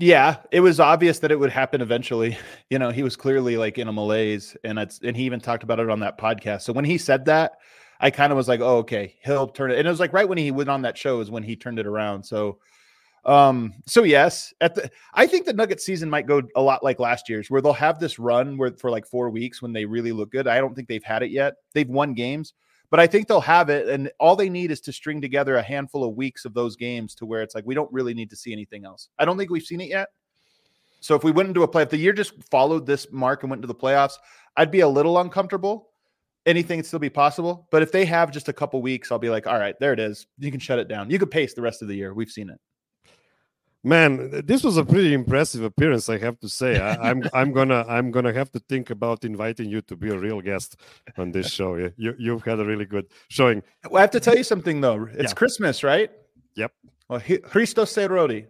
[0.00, 2.38] Yeah, it was obvious that it would happen eventually.
[2.70, 5.64] You know, he was clearly like in a malaise, and it's and he even talked
[5.64, 6.62] about it on that podcast.
[6.62, 7.58] So when he said that,
[8.00, 9.78] I kind of was like, oh, okay, he'll turn it.
[9.78, 11.78] And it was like right when he went on that show is when he turned
[11.78, 12.22] it around.
[12.22, 12.60] So
[13.28, 16.98] um, so yes, at the I think the Nugget season might go a lot like
[16.98, 20.12] last year's, where they'll have this run where for like four weeks when they really
[20.12, 20.48] look good.
[20.48, 21.56] I don't think they've had it yet.
[21.74, 22.54] They've won games,
[22.88, 25.62] but I think they'll have it, and all they need is to string together a
[25.62, 28.36] handful of weeks of those games to where it's like we don't really need to
[28.36, 29.10] see anything else.
[29.18, 30.08] I don't think we've seen it yet.
[31.00, 33.50] So if we went into a play, if the year just followed this mark and
[33.50, 34.14] went into the playoffs,
[34.56, 35.90] I'd be a little uncomfortable.
[36.46, 39.46] Anything still be possible, but if they have just a couple weeks, I'll be like,
[39.46, 40.26] all right, there it is.
[40.38, 41.10] You can shut it down.
[41.10, 42.14] You could pace the rest of the year.
[42.14, 42.58] We've seen it.
[43.84, 46.80] Man, this was a pretty impressive appearance, I have to say.
[46.80, 50.10] I, am I'm, I'm gonna I'm gonna have to think about inviting you to be
[50.10, 50.76] a real guest
[51.16, 51.76] on this show.
[51.76, 53.62] You you've had a really good showing.
[53.88, 55.08] Well, I have to tell you something though.
[55.12, 55.34] It's yeah.
[55.34, 56.10] Christmas, right?
[56.56, 56.72] Yep.
[57.08, 58.46] Well, Christos rodi.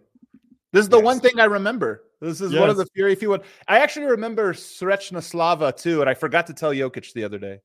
[0.71, 1.05] This is the yes.
[1.05, 2.03] one thing I remember.
[2.21, 2.59] This is yes.
[2.59, 3.43] one of the if you would.
[3.67, 7.59] I actually remember Srečna Slava too, and I forgot to tell Jokic the other day.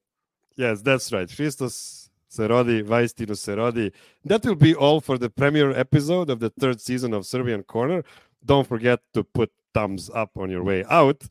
[0.57, 1.29] Yes, that's right.
[1.35, 2.04] Christos
[2.35, 3.93] Serodi, Vaistinu Serodi.
[4.25, 8.05] That will be all for the premiere episode of the third season of Serbian Corner.
[8.45, 11.23] Don't forget to put thumbs up on your way out.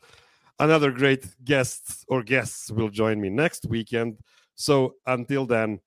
[0.59, 4.19] Another great guest or guests will join me next weekend.
[4.55, 5.79] So until then,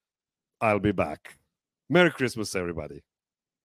[0.60, 1.38] I'll be back.
[1.88, 3.02] Merry Christmas, everybody.